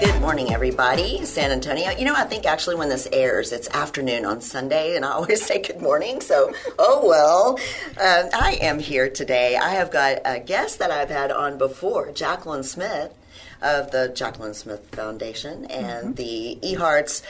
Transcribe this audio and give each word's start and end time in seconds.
Good 0.00 0.18
morning, 0.22 0.50
everybody. 0.54 1.26
San 1.26 1.50
Antonio. 1.50 1.90
You 1.90 2.06
know, 2.06 2.14
I 2.14 2.24
think 2.24 2.46
actually 2.46 2.76
when 2.76 2.88
this 2.88 3.06
airs, 3.12 3.52
it's 3.52 3.68
afternoon 3.68 4.24
on 4.24 4.40
Sunday, 4.40 4.96
and 4.96 5.04
I 5.04 5.10
always 5.10 5.44
say 5.46 5.60
good 5.60 5.82
morning. 5.82 6.22
So, 6.22 6.54
oh 6.78 7.06
well. 7.06 7.58
Uh, 8.00 8.30
I 8.32 8.56
am 8.62 8.78
here 8.78 9.10
today. 9.10 9.56
I 9.56 9.74
have 9.74 9.90
got 9.90 10.20
a 10.24 10.40
guest 10.40 10.78
that 10.78 10.90
I've 10.90 11.10
had 11.10 11.30
on 11.30 11.58
before, 11.58 12.12
Jaqueline 12.12 12.62
Smith 12.62 13.12
of 13.60 13.90
the 13.90 14.08
Jaqueline 14.08 14.54
Smith 14.54 14.88
Foundation 14.92 15.66
and 15.66 16.06
mm-hmm. 16.06 16.12
the 16.14 16.58
eHearts. 16.62 17.22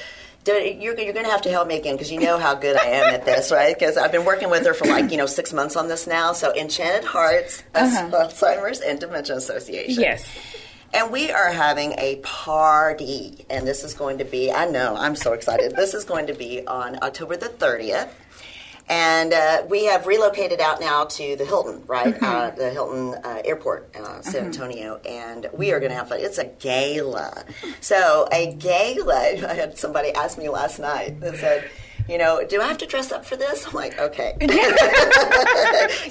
You're, 0.46 0.60
you're 0.60 0.94
going 0.94 1.24
to 1.24 1.30
have 1.30 1.42
to 1.42 1.50
help 1.50 1.66
me 1.66 1.76
again 1.76 1.96
because 1.96 2.12
you 2.12 2.20
know 2.20 2.38
how 2.38 2.54
good 2.54 2.76
I 2.76 2.84
am 2.84 3.14
at 3.14 3.24
this, 3.24 3.50
right? 3.50 3.76
Because 3.76 3.96
I've 3.96 4.12
been 4.12 4.24
working 4.24 4.48
with 4.48 4.64
her 4.64 4.74
for 4.74 4.86
like, 4.86 5.10
you 5.10 5.16
know, 5.16 5.26
six 5.26 5.52
months 5.52 5.74
on 5.74 5.88
this 5.88 6.06
now. 6.06 6.34
So, 6.34 6.54
Enchanted 6.54 7.04
Hearts, 7.04 7.64
uh-huh. 7.74 8.10
Alzheimer's 8.12 8.80
and 8.80 9.00
Dementia 9.00 9.34
Association. 9.34 10.00
Yes. 10.00 10.24
And 10.92 11.12
we 11.12 11.30
are 11.30 11.52
having 11.52 11.92
a 11.98 12.16
party. 12.16 13.46
And 13.48 13.66
this 13.66 13.84
is 13.84 13.94
going 13.94 14.18
to 14.18 14.24
be, 14.24 14.50
I 14.50 14.66
know, 14.66 14.96
I'm 14.96 15.14
so 15.14 15.32
excited. 15.32 15.76
This 15.76 15.94
is 15.94 16.04
going 16.04 16.26
to 16.26 16.34
be 16.34 16.66
on 16.66 16.98
October 17.02 17.36
the 17.36 17.46
30th. 17.48 18.10
And 18.88 19.32
uh, 19.32 19.62
we 19.68 19.84
have 19.84 20.08
relocated 20.08 20.60
out 20.60 20.80
now 20.80 21.04
to 21.04 21.36
the 21.36 21.44
Hilton, 21.44 21.84
right? 21.86 22.12
Mm-hmm. 22.12 22.24
Uh, 22.24 22.50
the 22.50 22.70
Hilton 22.70 23.14
uh, 23.22 23.40
Airport, 23.44 23.94
uh, 23.94 24.20
San 24.20 24.32
mm-hmm. 24.34 24.46
Antonio. 24.46 25.00
And 25.08 25.46
we 25.52 25.70
are 25.72 25.78
going 25.78 25.92
to 25.92 25.96
have 25.96 26.08
fun. 26.08 26.18
It's 26.20 26.38
a 26.38 26.46
gala. 26.46 27.44
So, 27.80 28.26
a 28.32 28.52
gala, 28.54 29.14
I 29.48 29.54
had 29.54 29.78
somebody 29.78 30.10
ask 30.10 30.38
me 30.38 30.48
last 30.48 30.80
night 30.80 31.20
that 31.20 31.36
said, 31.36 31.70
you 32.10 32.18
know, 32.18 32.44
do 32.44 32.60
I 32.60 32.66
have 32.66 32.78
to 32.78 32.86
dress 32.86 33.12
up 33.12 33.24
for 33.24 33.36
this? 33.36 33.66
I'm 33.68 33.72
like, 33.72 33.96
okay. 33.96 34.34
Please 34.40 34.50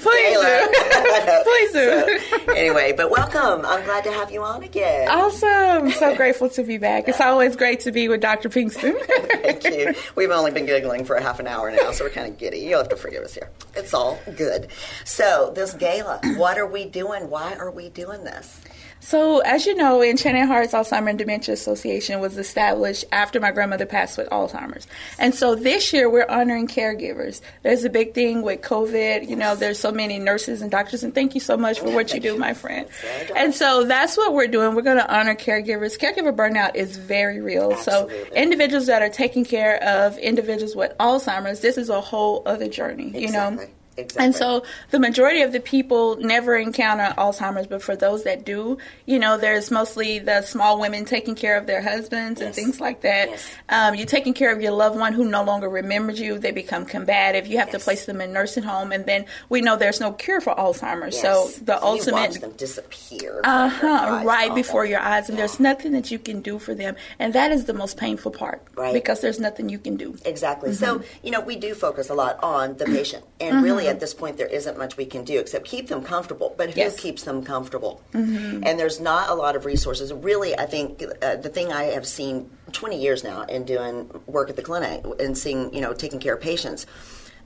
Please 1.44 1.72
do. 1.72 2.18
So, 2.30 2.52
anyway, 2.54 2.94
but 2.96 3.10
welcome. 3.10 3.66
I'm 3.66 3.84
glad 3.84 4.04
to 4.04 4.12
have 4.12 4.30
you 4.30 4.42
on 4.42 4.62
again. 4.62 5.08
Awesome. 5.10 5.90
So 5.90 6.16
grateful 6.16 6.48
to 6.50 6.62
be 6.62 6.78
back. 6.78 7.06
It's 7.06 7.20
always 7.20 7.54
great 7.54 7.80
to 7.80 7.92
be 7.92 8.08
with 8.08 8.22
Dr. 8.22 8.48
Pinkston. 8.48 8.98
Thank 9.42 9.64
you. 9.64 9.94
We've 10.14 10.30
only 10.30 10.52
been 10.52 10.64
giggling 10.64 11.04
for 11.04 11.16
a 11.16 11.22
half 11.22 11.38
an 11.38 11.46
hour 11.46 11.70
now, 11.70 11.90
so 11.90 12.04
we're 12.04 12.10
kind 12.10 12.32
of 12.32 12.38
giddy. 12.38 12.60
You'll 12.60 12.78
have 12.78 12.88
to 12.88 12.96
forgive 12.96 13.22
us 13.22 13.34
here. 13.34 13.50
It's 13.76 13.92
all 13.92 14.18
good. 14.36 14.68
So, 15.04 15.52
this 15.54 15.74
gala, 15.74 16.20
what 16.36 16.56
are 16.56 16.66
we 16.66 16.86
doing? 16.86 17.28
Why 17.28 17.54
are 17.56 17.70
we 17.70 17.90
doing 17.90 18.24
this? 18.24 18.60
So, 19.00 19.40
as 19.40 19.66
you 19.66 19.74
know, 19.74 20.02
Enchanted 20.02 20.46
Hearts 20.46 20.74
Alzheimer 20.74 21.10
and 21.10 21.18
Dementia 21.18 21.54
Association 21.54 22.20
was 22.20 22.36
established 22.36 23.04
after 23.10 23.40
my 23.40 23.50
grandmother 23.50 23.86
passed 23.86 24.18
with 24.18 24.28
Alzheimer's. 24.28 24.86
And 25.18 25.34
so 25.34 25.54
this 25.54 25.92
year 25.92 26.08
we're 26.08 26.26
honoring 26.28 26.68
caregivers. 26.68 27.40
There's 27.62 27.84
a 27.84 27.90
big 27.90 28.14
thing 28.14 28.42
with 28.42 28.60
COVID. 28.60 29.28
You 29.28 29.36
know, 29.36 29.56
there's 29.56 29.78
so 29.78 29.90
many 29.90 30.18
nurses 30.18 30.60
and 30.62 30.70
doctors, 30.70 31.02
and 31.02 31.14
thank 31.14 31.34
you 31.34 31.40
so 31.40 31.56
much 31.56 31.80
for 31.80 31.90
what 31.90 32.12
you 32.12 32.20
do, 32.20 32.36
my 32.36 32.54
friend. 32.54 32.86
And 33.34 33.54
so 33.54 33.84
that's 33.84 34.16
what 34.16 34.34
we're 34.34 34.48
doing. 34.48 34.74
We're 34.74 34.82
going 34.82 34.98
to 34.98 35.12
honor 35.12 35.34
caregivers. 35.34 35.98
Caregiver 35.98 36.34
burnout 36.34 36.76
is 36.76 36.96
very 36.96 37.40
real. 37.40 37.72
Absolutely. 37.72 38.24
So, 38.28 38.34
individuals 38.34 38.86
that 38.86 39.02
are 39.02 39.08
taking 39.08 39.44
care 39.44 39.82
of 39.82 40.18
individuals 40.18 40.76
with 40.76 40.96
Alzheimer's, 40.98 41.60
this 41.60 41.78
is 41.78 41.88
a 41.88 42.00
whole 42.00 42.42
other 42.44 42.68
journey, 42.68 43.16
exactly. 43.16 43.22
you 43.22 43.32
know? 43.32 43.70
Exactly. 44.00 44.24
And 44.24 44.34
so 44.34 44.64
the 44.90 44.98
majority 44.98 45.42
of 45.42 45.52
the 45.52 45.60
people 45.60 46.16
never 46.16 46.56
encounter 46.56 47.14
Alzheimer's, 47.16 47.66
but 47.66 47.82
for 47.82 47.96
those 47.96 48.24
that 48.24 48.44
do, 48.44 48.78
you 49.06 49.18
know, 49.18 49.36
there's 49.36 49.70
mostly 49.70 50.18
the 50.18 50.42
small 50.42 50.80
women 50.80 51.04
taking 51.04 51.34
care 51.34 51.56
of 51.56 51.66
their 51.66 51.82
husbands 51.82 52.40
yes. 52.40 52.46
and 52.46 52.54
things 52.54 52.80
like 52.80 53.02
that. 53.02 53.30
Yes. 53.30 53.54
Um, 53.68 53.94
you're 53.94 54.06
taking 54.06 54.34
care 54.34 54.52
of 54.54 54.60
your 54.60 54.72
loved 54.72 54.98
one 54.98 55.12
who 55.12 55.24
no 55.24 55.42
longer 55.44 55.68
remembers 55.68 56.20
you. 56.20 56.38
They 56.38 56.50
become 56.50 56.84
combative. 56.84 57.46
You 57.46 57.58
have 57.58 57.68
yes. 57.68 57.78
to 57.78 57.84
place 57.84 58.06
them 58.06 58.20
in 58.20 58.32
nursing 58.32 58.62
home, 58.62 58.92
and 58.92 59.06
then 59.06 59.26
we 59.48 59.60
know 59.60 59.76
there's 59.76 60.00
no 60.00 60.12
cure 60.12 60.40
for 60.40 60.54
Alzheimer's. 60.54 61.20
So 61.20 61.50
the 61.62 61.78
so 61.78 61.86
ultimate 61.86 62.40
them 62.40 62.52
disappear. 62.52 63.40
Uh 63.44 63.68
huh. 63.68 64.22
Right 64.24 64.54
before 64.54 64.84
your 64.84 65.00
eyes, 65.00 65.28
and 65.28 65.36
yeah. 65.36 65.42
there's 65.42 65.60
nothing 65.60 65.92
that 65.92 66.10
you 66.10 66.18
can 66.18 66.40
do 66.40 66.58
for 66.58 66.74
them, 66.74 66.96
and 67.18 67.32
that 67.34 67.52
is 67.52 67.64
the 67.64 67.74
most 67.74 67.96
painful 67.96 68.32
part. 68.32 68.62
Right. 68.76 68.92
Because 68.92 69.20
there's 69.20 69.40
nothing 69.40 69.68
you 69.68 69.78
can 69.78 69.96
do. 69.96 70.16
Exactly. 70.24 70.70
Mm-hmm. 70.70 70.84
So 70.84 71.02
you 71.22 71.30
know, 71.30 71.40
we 71.40 71.56
do 71.56 71.74
focus 71.74 72.10
a 72.10 72.14
lot 72.14 72.42
on 72.42 72.76
the 72.76 72.86
patient, 72.86 73.24
and 73.40 73.56
mm-hmm. 73.56 73.64
really 73.64 73.86
at 73.90 74.00
this 74.00 74.14
point 74.14 74.36
there 74.36 74.46
isn't 74.46 74.78
much 74.78 74.96
we 74.96 75.04
can 75.04 75.24
do 75.24 75.38
except 75.38 75.66
keep 75.66 75.88
them 75.88 76.02
comfortable. 76.02 76.54
But 76.56 76.70
who 76.70 76.80
yes. 76.80 76.98
keeps 76.98 77.24
them 77.24 77.44
comfortable? 77.44 78.02
Mm-hmm. 78.12 78.62
And 78.64 78.78
there's 78.78 79.00
not 79.00 79.28
a 79.28 79.34
lot 79.34 79.56
of 79.56 79.64
resources. 79.64 80.12
Really, 80.12 80.58
I 80.58 80.66
think 80.66 81.02
uh, 81.22 81.36
the 81.36 81.48
thing 81.48 81.72
I 81.72 81.84
have 81.84 82.06
seen 82.06 82.50
20 82.72 83.00
years 83.00 83.24
now 83.24 83.42
in 83.42 83.64
doing 83.64 84.10
work 84.26 84.50
at 84.50 84.56
the 84.56 84.62
clinic 84.62 85.04
and 85.18 85.36
seeing, 85.36 85.74
you 85.74 85.80
know, 85.80 85.92
taking 85.92 86.20
care 86.20 86.34
of 86.34 86.40
patients 86.40 86.86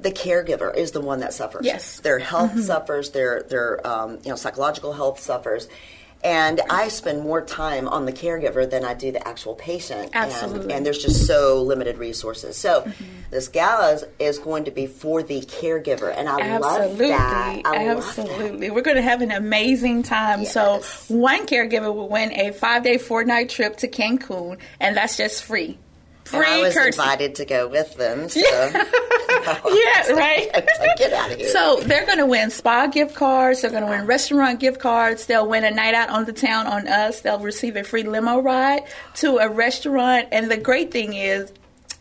the 0.00 0.10
caregiver 0.10 0.75
is 0.77 0.91
the 0.91 1.00
one 1.00 1.21
that 1.21 1.32
suffers. 1.32 1.65
Yes, 1.65 2.00
their 2.00 2.19
health 2.19 2.50
mm-hmm. 2.50 2.61
suffers. 2.61 3.11
Their 3.11 3.44
their 3.44 3.87
um, 3.87 4.19
you 4.25 4.31
know 4.31 4.37
psychological 4.37 4.93
health 4.93 5.21
suffers, 5.21 5.69
and 6.25 6.62
I 6.71 6.89
spend 6.89 7.23
more 7.23 7.43
time 7.43 7.87
on 7.87 8.07
the 8.07 8.12
caregiver 8.12 8.69
than 8.69 8.83
I 8.83 8.95
do 8.95 9.12
the 9.12 9.27
actual 9.29 9.55
patient. 9.55 10.11
Absolutely. 10.15 10.62
And, 10.62 10.73
and 10.73 10.87
there's 10.87 11.03
just 11.03 11.27
so 11.27 11.62
limited 11.62 11.99
resources. 11.99 12.57
So 12.57 12.81
mm-hmm. 12.81 13.05
this 13.31 13.49
gala 13.49 13.93
is, 13.93 14.05
is, 14.19 14.39
going 14.39 14.65
to 14.65 14.71
be 14.71 14.87
for 14.87 15.23
the 15.23 15.43
caregiver. 15.43 16.12
And 16.17 16.29
I 16.29 16.41
Absolutely. 16.41 17.09
love 17.11 17.19
that. 17.19 17.62
I 17.67 17.89
Absolutely. 17.89 18.69
That. 18.69 18.75
We're 18.75 18.83
going 18.83 18.97
to 18.97 19.03
have 19.03 19.21
an 19.21 19.33
amazing 19.33 20.03
time. 20.03 20.41
Yes. 20.43 20.53
So 20.53 20.83
one 21.15 21.47
caregiver 21.47 21.95
will 21.95 22.09
win 22.09 22.33
a 22.33 22.53
five 22.53 22.83
day, 22.83 22.97
four 22.97 23.25
night 23.25 23.51
trip 23.51 23.77
to 23.79 23.89
Cancun, 23.89 24.59
and 24.81 24.97
that's 24.97 25.19
just 25.19 25.45
free. 25.45 25.79
And 26.33 26.45
I 26.45 26.61
was 26.61 26.77
invited 26.77 27.35
to 27.37 27.45
go 27.45 27.69
with 27.69 27.95
them. 27.97 28.29
So. 28.29 28.41
Yeah, 28.41 28.73
yeah 29.67 30.12
right. 30.12 30.49
like, 30.55 30.97
get 30.97 31.12
out 31.12 31.31
of 31.31 31.39
here. 31.39 31.49
So 31.49 31.81
they're 31.83 32.07
going 32.07 32.19
to 32.19 32.27
win 32.27 32.51
spa 32.51 32.87
gift 32.87 33.15
cards. 33.15 33.61
They're 33.62 33.71
going 33.71 33.85
to 33.85 33.91
win 33.91 34.07
restaurant 34.07 34.61
gift 34.61 34.81
cards. 34.81 35.27
They'll 35.27 35.49
win 35.49 35.65
a 35.65 35.71
night 35.71 35.95
out 35.95 36.09
on 36.09 36.25
the 36.25 36.33
town 36.33 36.67
on 36.67 36.89
us. 36.89 37.21
They'll 37.21 37.41
receive 37.41 37.77
a 37.77 37.85
free 37.85 38.05
limo 38.05 38.41
ride 38.41 38.85
to 39.17 39.39
a 39.39 39.49
restaurant. 39.49 40.29
And 40.33 40.51
the 40.51 40.57
great 40.57 40.91
thing 40.93 41.15
is, 41.15 41.53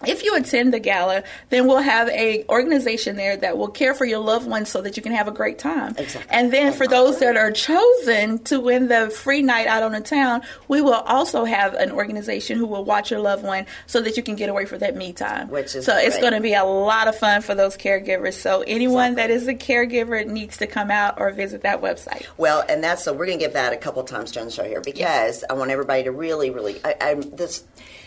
if 0.07 0.23
you 0.23 0.35
attend 0.35 0.73
the 0.73 0.79
gala, 0.79 1.23
then 1.49 1.67
we'll 1.67 1.79
have 1.79 2.09
a 2.09 2.45
organization 2.49 3.15
there 3.15 3.37
that 3.37 3.57
will 3.57 3.67
care 3.67 3.93
for 3.93 4.05
your 4.05 4.19
loved 4.19 4.47
ones 4.47 4.69
so 4.69 4.81
that 4.81 4.97
you 4.97 5.03
can 5.03 5.11
have 5.11 5.27
a 5.27 5.31
great 5.31 5.59
time. 5.59 5.95
Exactly. 5.97 6.23
And 6.29 6.51
then 6.51 6.73
for 6.73 6.87
those 6.87 7.19
that 7.19 7.37
are 7.37 7.51
chosen 7.51 8.39
to 8.45 8.59
win 8.59 8.87
the 8.87 9.09
free 9.09 9.41
night 9.41 9.67
out 9.67 9.83
on 9.83 9.91
the 9.91 10.01
town, 10.01 10.41
we 10.67 10.81
will 10.81 10.93
also 10.93 11.45
have 11.45 11.73
an 11.73 11.91
organization 11.91 12.57
who 12.57 12.65
will 12.65 12.83
watch 12.83 13.11
your 13.11 13.19
loved 13.19 13.43
one 13.43 13.65
so 13.87 14.01
that 14.01 14.17
you 14.17 14.23
can 14.23 14.35
get 14.35 14.49
away 14.49 14.65
for 14.65 14.77
that 14.77 14.95
me 14.95 15.13
time. 15.13 15.49
Which 15.49 15.75
is 15.75 15.85
so 15.85 15.93
great. 15.93 16.07
it's 16.07 16.19
going 16.19 16.33
to 16.33 16.41
be 16.41 16.53
a 16.53 16.63
lot 16.63 17.07
of 17.07 17.15
fun 17.15 17.41
for 17.41 17.55
those 17.55 17.77
caregivers. 17.77 18.33
So 18.33 18.61
anyone 18.61 19.11
exactly. 19.11 19.35
that 19.35 19.41
is 19.41 19.47
a 19.47 19.53
caregiver 19.53 20.25
needs 20.25 20.57
to 20.57 20.67
come 20.67 20.91
out 20.91 21.19
or 21.19 21.31
visit 21.31 21.61
that 21.61 21.81
website. 21.81 22.25
Well, 22.37 22.63
and 22.67 22.83
that's 22.83 23.03
so 23.03 23.13
we're 23.13 23.25
going 23.25 23.39
to 23.39 23.45
give 23.45 23.53
that 23.53 23.73
a 23.73 23.77
couple 23.77 24.03
times 24.03 24.31
during 24.31 24.47
the 24.47 24.53
show 24.53 24.63
here 24.63 24.81
because 24.81 24.99
yes. 24.99 25.43
I 25.49 25.53
want 25.53 25.71
everybody 25.71 26.03
to 26.03 26.11
really, 26.11 26.49
really. 26.49 26.79
I, 26.83 26.95
I'm 27.01 27.21
this 27.21 27.63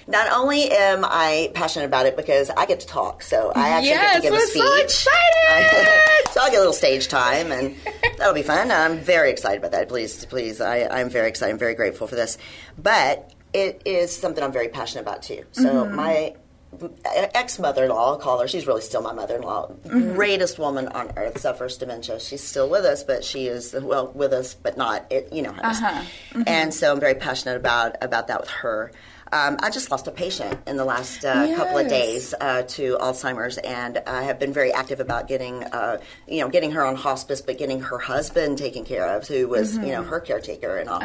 not 0.09 0.31
only 0.33 0.71
am 0.71 1.05
I 1.05 1.51
passionate 1.55 1.87
about 1.87 2.07
it 2.07 2.17
because 2.17 2.51
I 2.51 2.67
get 2.67 2.81
to 2.81 2.87
talk, 2.87 3.23
so 3.23 3.53
I 3.55 3.71
actually 3.71 3.89
yes, 3.91 4.15
get 4.15 4.23
to 4.23 4.31
give 4.31 4.35
a 4.35 4.47
speech. 4.47 4.63
So 4.63 4.75
excited! 4.83 6.29
so 6.33 6.41
I'll 6.43 6.51
get 6.51 6.57
a 6.57 6.61
little 6.61 6.73
stage 6.73 7.09
time, 7.09 7.51
and 7.51 7.75
that'll 8.19 8.35
be 8.35 8.43
fun. 8.43 8.71
I'm 8.71 8.99
very 8.99 9.31
excited 9.31 9.59
about 9.59 9.73
that. 9.73 9.89
Please, 9.89 10.25
please, 10.27 10.61
I, 10.61 10.87
I'm 10.87 11.11
very 11.11 11.29
excited. 11.29 11.53
I'm 11.53 11.59
very 11.59 11.75
grateful 11.75 12.07
for 12.07 12.15
this. 12.15 12.39
But 12.79 13.33
it 13.53 13.83
is 13.85 14.15
something 14.17 14.43
I'm 14.45 14.53
very 14.53 14.69
passionate 14.69 15.03
about 15.03 15.23
too. 15.23 15.45
So 15.53 15.65
Mm-hmm. 15.87 15.97
my 15.97 16.35
ex 17.35 17.59
mother-in-law, 17.59 18.13
I'll 18.13 18.19
call 18.19 18.41
her. 18.41 18.49
She's 18.49 18.67
really 18.67 18.83
still 18.83 19.01
my 19.03 19.13
mother-in-law. 19.13 19.69
Mm-hmm. 19.87 20.15
Greatest 20.15 20.59
woman 20.59 20.89
on 20.89 21.11
earth 21.17 21.41
suffers 21.41 21.79
dementia. 21.79 22.21
She's 22.21 22.43
still 22.43 22.69
with 22.69 22.85
us, 22.85 23.03
but 23.03 23.25
she 23.25 23.47
is 23.47 23.75
well 23.81 24.13
with 24.15 24.33
us, 24.33 24.55
but 24.55 24.77
not. 24.77 25.07
It, 25.11 25.33
you 25.33 25.43
know 25.43 25.53
how 25.53 25.69
it 25.69 25.73
is. 25.73 25.79
Uh-huh. 25.81 26.03
Mm-hmm. 26.03 26.43
And 26.47 26.75
so 26.75 26.93
I'm 26.93 27.01
very 27.01 27.15
passionate 27.15 27.57
about 27.57 27.97
about 28.03 28.29
that 28.29 28.41
with 28.41 28.51
her. 28.51 28.93
Um, 29.33 29.57
I 29.61 29.71
just 29.71 29.91
lost 29.91 30.07
a 30.07 30.13
patient 30.13 30.57
in 30.67 30.77
the 30.77 30.85
last 30.85 31.25
uh, 31.25 31.57
couple 31.57 31.79
of 31.79 31.89
days 31.89 32.33
uh, 32.41 32.63
to 32.63 32.97
Alzheimer's, 33.01 33.59
and 33.59 34.01
I 34.07 34.23
have 34.23 34.39
been 34.39 34.53
very 34.53 34.73
active 34.73 35.01
about 35.01 35.27
getting, 35.27 35.65
uh, 35.65 35.99
you 36.29 36.41
know, 36.41 36.49
getting 36.49 36.71
her 36.73 36.85
on 36.85 36.95
hospice, 36.95 37.41
but 37.41 37.59
getting 37.59 37.81
her 37.81 37.99
husband 37.99 38.59
taken 38.59 38.85
care 38.85 39.17
of, 39.17 39.27
who 39.27 39.49
was, 39.49 39.77
you 39.77 39.91
know, 39.93 40.05
her 40.05 40.21
caretaker 40.21 40.77
and 40.77 40.89
all. 40.89 41.01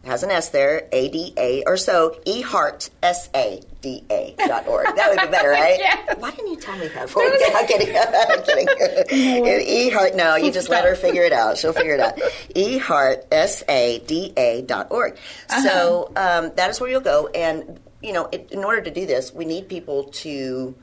has 0.04 0.22
an 0.22 0.30
S 0.30 0.50
there, 0.50 0.88
A 0.92 1.08
D 1.08 1.34
A, 1.36 1.64
or 1.66 1.76
so, 1.76 2.20
eheart, 2.26 2.90
S 3.02 3.28
A 3.34 3.60
D 3.80 4.04
A 4.10 4.20
dot 4.20 4.21
org. 4.50 4.86
That 4.96 5.10
would 5.10 5.20
be 5.20 5.30
better, 5.30 5.50
right? 5.50 5.78
Yeah. 5.78 6.14
Why 6.18 6.30
didn't 6.30 6.50
you 6.50 6.56
tell 6.56 6.76
me 6.78 6.88
that 6.88 7.02
before? 7.06 7.22
I'm 7.24 7.66
kidding. 7.66 7.96
I'm 7.96 8.42
kidding. 8.42 9.46
eheart, 9.46 10.14
no, 10.14 10.36
you 10.36 10.50
just 10.52 10.68
let 10.68 10.84
her 10.84 10.94
figure 10.94 11.22
it 11.22 11.32
out. 11.32 11.58
She'll 11.58 11.72
figure 11.72 11.94
it 11.94 12.00
out. 12.00 12.18
eheart, 12.56 13.26
S 13.32 13.62
A 13.68 13.98
D 14.06 14.32
A 14.36 14.62
dot 14.62 14.88
org. 14.90 15.16
So 15.62 16.08
um, 16.16 16.52
that 16.56 16.70
is 16.70 16.80
where 16.80 16.90
you'll 16.90 17.00
go. 17.00 17.28
And 17.28 17.80
you 18.02 18.12
know, 18.12 18.28
it, 18.32 18.48
in 18.50 18.64
order 18.64 18.80
to 18.82 18.90
do 18.90 19.06
this, 19.06 19.32
we 19.32 19.44
need 19.44 19.68
people 19.68 20.04
to. 20.04 20.74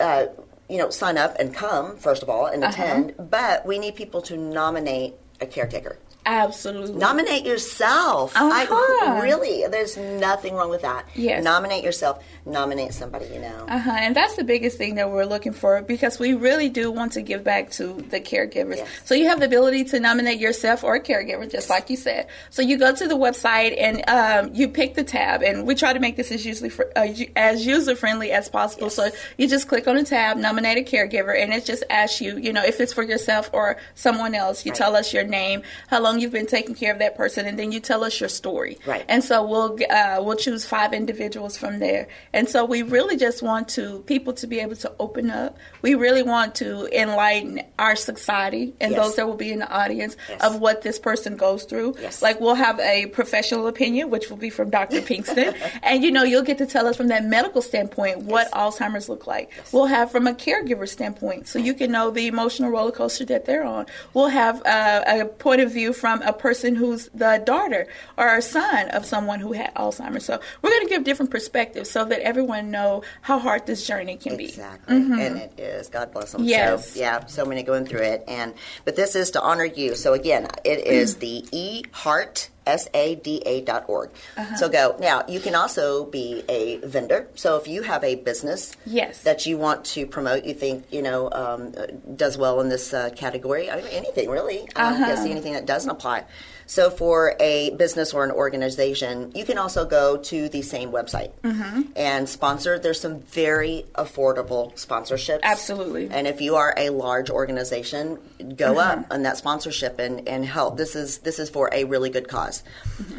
Uh, 0.00 0.26
you 0.68 0.78
know, 0.78 0.88
sign 0.90 1.18
up 1.18 1.36
and 1.38 1.54
come 1.54 1.96
first 1.98 2.22
of 2.22 2.30
all 2.30 2.46
and 2.46 2.62
Uh-huh. 2.64 2.72
attend, 2.72 3.14
but 3.30 3.66
we 3.66 3.78
need 3.78 3.94
people 3.94 4.22
to 4.22 4.36
nominate 4.38 5.14
a 5.40 5.46
caretaker. 5.46 5.98
Absolutely. 6.24 6.94
Nominate 6.94 7.44
yourself. 7.44 8.34
Uh-huh. 8.36 8.50
I 8.52 9.20
really, 9.22 9.66
there's 9.68 9.96
nothing 9.96 10.54
wrong 10.54 10.70
with 10.70 10.82
that. 10.82 11.06
Yes. 11.14 11.42
Nominate 11.42 11.82
yourself. 11.82 12.22
Nominate 12.46 12.92
somebody 12.94 13.26
you 13.26 13.40
know. 13.40 13.66
Uh-huh. 13.68 13.90
And 13.92 14.14
that's 14.16 14.36
the 14.36 14.44
biggest 14.44 14.78
thing 14.78 14.96
that 14.96 15.10
we're 15.10 15.24
looking 15.24 15.52
for 15.52 15.80
because 15.82 16.18
we 16.18 16.34
really 16.34 16.68
do 16.68 16.90
want 16.90 17.12
to 17.12 17.22
give 17.22 17.42
back 17.44 17.70
to 17.72 17.94
the 18.10 18.20
caregivers. 18.20 18.76
Yes. 18.76 18.88
So 19.04 19.14
you 19.14 19.26
have 19.28 19.40
the 19.40 19.46
ability 19.46 19.84
to 19.84 20.00
nominate 20.00 20.38
yourself 20.40 20.84
or 20.84 20.94
a 20.96 21.00
caregiver, 21.00 21.50
just 21.50 21.70
like 21.70 21.90
you 21.90 21.96
said. 21.96 22.26
So 22.50 22.62
you 22.62 22.78
go 22.78 22.94
to 22.94 23.08
the 23.08 23.14
website 23.16 23.74
and 23.80 24.02
um, 24.08 24.54
you 24.54 24.68
pick 24.68 24.94
the 24.94 25.04
tab, 25.04 25.42
and 25.42 25.66
we 25.66 25.74
try 25.74 25.92
to 25.92 26.00
make 26.00 26.16
this 26.16 26.30
as 26.32 26.44
usually 26.46 26.70
fr- 26.70 26.82
uh, 26.96 27.06
as 27.36 27.66
user 27.66 27.94
friendly 27.96 28.30
as 28.32 28.48
possible. 28.48 28.86
Yes. 28.86 28.94
So 28.96 29.10
you 29.38 29.48
just 29.48 29.68
click 29.68 29.86
on 29.88 29.96
the 29.96 30.04
tab, 30.04 30.36
nominate 30.36 30.78
a 30.78 30.82
caregiver, 30.96 31.36
and 31.40 31.52
it 31.52 31.64
just 31.64 31.84
asks 31.90 32.20
you, 32.20 32.38
you 32.38 32.52
know, 32.52 32.64
if 32.64 32.80
it's 32.80 32.92
for 32.92 33.02
yourself 33.02 33.50
or 33.52 33.76
someone 33.94 34.34
else. 34.34 34.64
You 34.64 34.70
Right. 34.72 34.78
tell 34.78 34.96
us 34.96 35.12
your 35.12 35.24
name, 35.24 35.62
how 35.88 36.00
long 36.12 36.20
you've 36.20 36.32
been 36.32 36.46
taking 36.46 36.74
care 36.74 36.92
of 36.92 36.98
that 36.98 37.16
person, 37.16 37.46
and 37.46 37.58
then 37.58 37.72
you 37.72 37.80
tell 37.80 38.04
us 38.04 38.20
your 38.20 38.28
story. 38.28 38.78
Right. 38.86 39.04
And 39.08 39.22
so 39.24 39.44
we'll 39.46 39.78
uh, 39.90 40.18
we'll 40.22 40.36
choose 40.36 40.64
five 40.66 40.92
individuals 40.92 41.56
from 41.56 41.78
there. 41.78 42.08
And 42.32 42.48
so 42.48 42.64
we 42.64 42.82
really 42.82 43.16
just 43.16 43.42
want 43.42 43.68
to 43.70 44.00
people 44.06 44.32
to 44.34 44.46
be 44.46 44.60
able 44.60 44.76
to 44.76 44.92
open 44.98 45.30
up. 45.30 45.56
We 45.82 45.94
really 45.94 46.22
want 46.22 46.54
to 46.56 46.88
enlighten 46.98 47.62
our 47.78 47.96
society 47.96 48.74
and 48.80 48.92
Yes. 48.92 49.00
those 49.00 49.16
that 49.16 49.26
will 49.26 49.36
be 49.36 49.52
in 49.52 49.60
the 49.60 49.70
audience 49.70 50.16
Yes. 50.28 50.40
of 50.42 50.60
what 50.60 50.82
this 50.82 50.98
person 50.98 51.36
goes 51.36 51.64
through. 51.64 51.94
Yes. 52.00 52.22
Like 52.22 52.40
we'll 52.40 52.54
have 52.54 52.78
a 52.80 53.06
professional 53.06 53.66
opinion, 53.66 54.10
which 54.10 54.28
will 54.30 54.36
be 54.36 54.50
from 54.50 54.70
Dr. 54.70 55.00
Pinkston, 55.08 55.54
and 55.82 56.02
you 56.04 56.10
know 56.10 56.22
you'll 56.22 56.42
get 56.42 56.58
to 56.58 56.66
tell 56.66 56.86
us 56.86 56.96
from 56.96 57.08
that 57.08 57.24
medical 57.24 57.62
standpoint 57.62 58.18
what 58.18 58.50
Alzheimer's 58.52 59.08
look 59.08 59.26
like. 59.26 59.50
We'll 59.72 59.86
have 59.86 60.10
from 60.10 60.26
a 60.26 60.34
caregiver 60.34 60.88
standpoint, 60.88 61.48
so 61.48 61.58
you 61.58 61.74
can 61.74 61.90
know 61.92 62.10
the 62.10 62.26
emotional 62.26 62.70
roller 62.70 62.92
coaster 62.92 63.24
that 63.26 63.44
they're 63.46 63.64
on. 63.64 63.86
We'll 64.14 64.28
have 64.28 64.62
uh, 64.66 65.02
a 65.06 65.24
point 65.24 65.60
of 65.60 65.72
view 65.72 65.92
from 66.02 66.20
a 66.22 66.32
person 66.32 66.74
who's 66.74 67.08
the 67.14 67.40
daughter 67.46 67.86
or 68.18 68.34
a 68.36 68.42
son 68.42 68.88
of 68.88 69.06
someone 69.06 69.38
who 69.38 69.52
had 69.52 69.72
Alzheimer's. 69.76 70.24
So 70.24 70.40
we're 70.60 70.70
going 70.70 70.88
to 70.88 70.88
give 70.88 71.04
different 71.04 71.30
perspectives 71.30 71.88
so 71.88 72.04
that 72.06 72.18
everyone 72.22 72.72
know 72.72 73.04
how 73.20 73.38
hard 73.38 73.66
this 73.66 73.86
journey 73.86 74.16
can 74.16 74.36
be. 74.36 74.46
Exactly, 74.46 74.96
and 74.96 75.38
it 75.38 75.54
is. 75.60 75.88
God 75.88 76.12
bless 76.12 76.32
them. 76.32 76.40
Mm-hmm. 76.40 76.48
Yes. 76.48 76.94
So, 76.94 76.98
yeah, 76.98 77.26
so 77.26 77.44
many 77.44 77.62
going 77.62 77.86
through 77.86 78.02
it, 78.02 78.24
and 78.26 78.52
but 78.84 78.96
this 78.96 79.14
is 79.14 79.30
to 79.30 79.40
honor 79.40 79.64
you. 79.64 79.94
So 79.94 80.12
again, 80.12 80.48
it 80.64 80.84
is 80.84 81.16
the 81.24 81.46
E 81.52 81.84
Heart. 81.92 82.50
S-A-D-A 82.66 83.62
dot 83.62 83.84
org. 83.88 84.10
Uh-huh. 84.36 84.56
So 84.56 84.68
go. 84.68 84.96
Now, 85.00 85.24
you 85.28 85.40
can 85.40 85.54
also 85.54 86.04
be 86.06 86.42
a 86.48 86.78
vendor. 86.78 87.28
So 87.34 87.56
if 87.56 87.66
you 87.68 87.82
have 87.82 88.02
a 88.04 88.14
business 88.16 88.72
Yes. 88.86 89.22
that 89.22 89.46
you 89.46 89.58
want 89.58 89.84
to 89.86 90.06
promote, 90.06 90.44
you 90.44 90.54
think, 90.54 90.84
you 90.90 91.02
know, 91.02 91.30
um, 91.32 91.74
does 92.16 92.36
well 92.38 92.60
in 92.60 92.68
this 92.68 92.92
uh, 92.94 93.10
category, 93.16 93.70
I 93.70 93.76
mean, 93.76 93.86
anything 93.86 94.28
really. 94.30 94.68
I 94.76 94.90
Uh-huh. 94.92 95.06
can't 95.06 95.18
see 95.18 95.30
anything 95.30 95.52
that 95.54 95.66
doesn't 95.66 95.90
apply. 95.90 96.24
So 96.72 96.88
for 96.88 97.36
a 97.38 97.68
business 97.76 98.14
or 98.14 98.24
an 98.24 98.30
organization, 98.30 99.30
you 99.34 99.44
can 99.44 99.58
also 99.58 99.84
go 99.84 100.16
to 100.16 100.48
the 100.48 100.62
same 100.62 100.90
website 100.90 101.32
Mm-hmm. 101.42 101.82
and 101.96 102.26
sponsor. 102.26 102.78
There's 102.78 102.98
some 102.98 103.20
very 103.20 103.84
affordable 103.94 104.72
sponsorships. 104.74 105.40
Absolutely. 105.42 106.08
And 106.10 106.26
if 106.26 106.40
you 106.40 106.56
are 106.56 106.72
a 106.78 106.88
large 106.88 107.28
organization, 107.28 108.18
go 108.56 108.78
up 108.78 109.06
on 109.10 109.24
that 109.24 109.36
sponsorship 109.36 109.98
and, 109.98 110.26
and 110.26 110.46
help. 110.46 110.78
This 110.78 110.96
is 110.96 111.18
this 111.18 111.38
is 111.38 111.50
for 111.50 111.68
a 111.74 111.84
really 111.84 112.08
good 112.08 112.28
cause. 112.28 112.62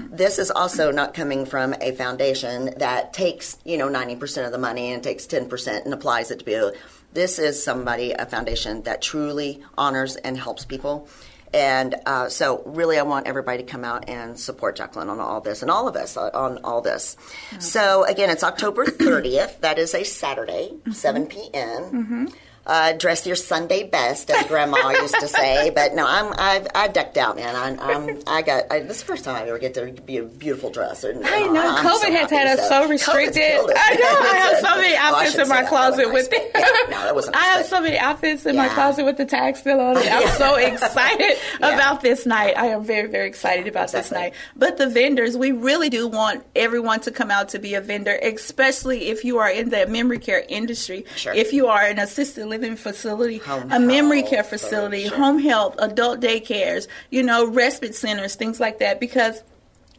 This 0.09 0.39
is 0.39 0.49
also 0.49 0.89
not 0.89 1.13
coming 1.13 1.45
from 1.45 1.75
a 1.79 1.91
foundation 1.91 2.73
that 2.77 3.13
takes, 3.13 3.59
you 3.63 3.77
know, 3.77 3.87
90% 3.87 4.47
of 4.47 4.51
the 4.51 4.57
money 4.57 4.91
and 4.91 5.03
takes 5.03 5.27
10% 5.27 5.85
and 5.85 5.93
applies 5.93 6.31
it 6.31 6.39
to 6.39 6.45
people. 6.45 6.71
This 7.13 7.37
is 7.37 7.63
somebody, 7.63 8.13
a 8.13 8.25
foundation 8.25 8.81
that 8.83 9.03
truly 9.03 9.61
honors 9.77 10.15
and 10.15 10.35
helps 10.35 10.65
people. 10.65 11.07
And 11.53 11.95
uh, 12.05 12.29
so, 12.29 12.63
really, 12.65 12.97
I 12.97 13.03
want 13.03 13.27
everybody 13.27 13.59
to 13.59 13.63
come 13.63 13.83
out 13.83 14.09
and 14.09 14.39
support 14.39 14.75
Jaqueline 14.75 15.09
on 15.09 15.19
all 15.19 15.39
this, 15.39 15.61
and 15.61 15.69
all 15.69 15.87
of 15.87 15.95
us 15.95 16.17
on 16.17 16.57
all 16.63 16.81
this. 16.81 17.15
So, 17.59 18.03
again, 18.05 18.29
it's 18.31 18.43
October 18.43 18.85
30th. 18.85 19.59
That 19.59 19.77
is 19.77 19.93
a 19.93 20.03
Saturday, 20.03 20.71
7 20.91 21.27
p.m. 21.27 22.33
Uh, 22.65 22.93
dress 22.93 23.27
your 23.27 23.35
Sunday 23.35 23.83
best, 23.83 24.29
as 24.31 24.45
Grandma 24.47 24.89
used 24.91 25.19
to 25.19 25.27
say. 25.27 25.69
But 25.75 25.95
no, 25.95 26.05
I'm 26.07 26.33
I've, 26.37 26.67
I 26.73 26.87
decked 26.87 27.17
out, 27.17 27.35
man. 27.35 27.55
I'm, 27.55 27.79
I'm 27.79 28.19
I 28.27 28.41
got 28.41 28.71
I, 28.71 28.79
this 28.79 28.97
is 28.97 28.99
the 29.01 29.05
first 29.07 29.25
time 29.25 29.35
I 29.35 29.47
ever 29.47 29.59
get 29.59 29.73
to 29.73 29.91
be 29.91 30.17
a 30.17 30.23
beautiful 30.23 30.69
dress. 30.69 31.03
And, 31.03 31.25
I 31.25 31.43
uh, 31.47 31.51
know 31.51 31.75
I'm 31.77 31.85
COVID 31.85 31.99
so 31.99 32.11
has 32.11 32.19
happy. 32.29 32.35
had 32.35 32.59
us 32.59 32.67
so 32.69 32.81
COVID's 32.83 32.89
restricted. 32.89 33.41
I 33.75 33.95
know. 33.95 34.19
I 34.19 34.35
have 34.37 34.57
so 34.59 34.75
many 34.81 34.95
outfits 34.95 35.35
in 35.37 35.47
my 35.49 35.63
closet 35.63 36.13
with 36.13 36.29
it. 36.31 36.51
Yeah, 36.55 36.61
no, 36.89 37.03
that 37.03 37.15
wasn't 37.15 37.35
I 37.35 37.43
have 37.45 37.65
so 37.65 37.81
many 37.81 37.97
outfits 37.97 38.45
in 38.45 38.55
my 38.55 38.69
closet 38.69 39.03
with 39.03 39.17
the 39.17 39.25
tag 39.25 39.57
still 39.57 39.81
on 39.81 39.97
it. 39.97 40.09
I'm 40.11 40.27
so 40.37 40.55
excited 40.55 41.37
Yeah. 41.59 41.75
about 41.75 42.01
this 42.01 42.25
night. 42.25 42.55
I 42.57 42.67
am 42.67 42.83
very, 42.85 43.09
very 43.09 43.27
excited 43.27 43.67
about 43.67 43.91
this 43.91 44.11
night. 44.11 44.33
But 44.55 44.77
the 44.77 44.87
vendors, 44.87 45.35
we 45.37 45.51
really 45.51 45.89
do 45.89 46.07
want 46.07 46.45
everyone 46.55 47.01
to 47.01 47.11
come 47.11 47.29
out 47.31 47.49
to 47.49 47.59
be 47.59 47.73
a 47.73 47.81
vendor, 47.81 48.17
especially 48.21 49.07
if 49.09 49.25
you 49.25 49.39
are 49.39 49.49
in 49.49 49.69
the 49.69 49.85
memory 49.87 50.19
care 50.19 50.45
industry. 50.47 51.05
Sure. 51.17 51.33
If 51.33 51.51
you 51.51 51.67
are 51.67 51.83
an 51.83 51.99
assisted 51.99 52.45
living 52.53 52.75
facility, 52.75 53.39
Home 53.39 53.71
a 53.71 53.79
memory 53.79 54.19
health, 54.19 54.29
care 54.29 54.43
so, 54.43 54.49
facility, 54.51 55.07
sure. 55.07 55.17
home 55.17 55.39
health, 55.39 55.75
adult 55.79 56.19
daycares, 56.19 56.87
you 57.09 57.23
know, 57.23 57.47
respite 57.47 57.95
centers, 57.95 58.35
things 58.35 58.59
like 58.59 58.77
that, 58.79 58.99
because 58.99 59.41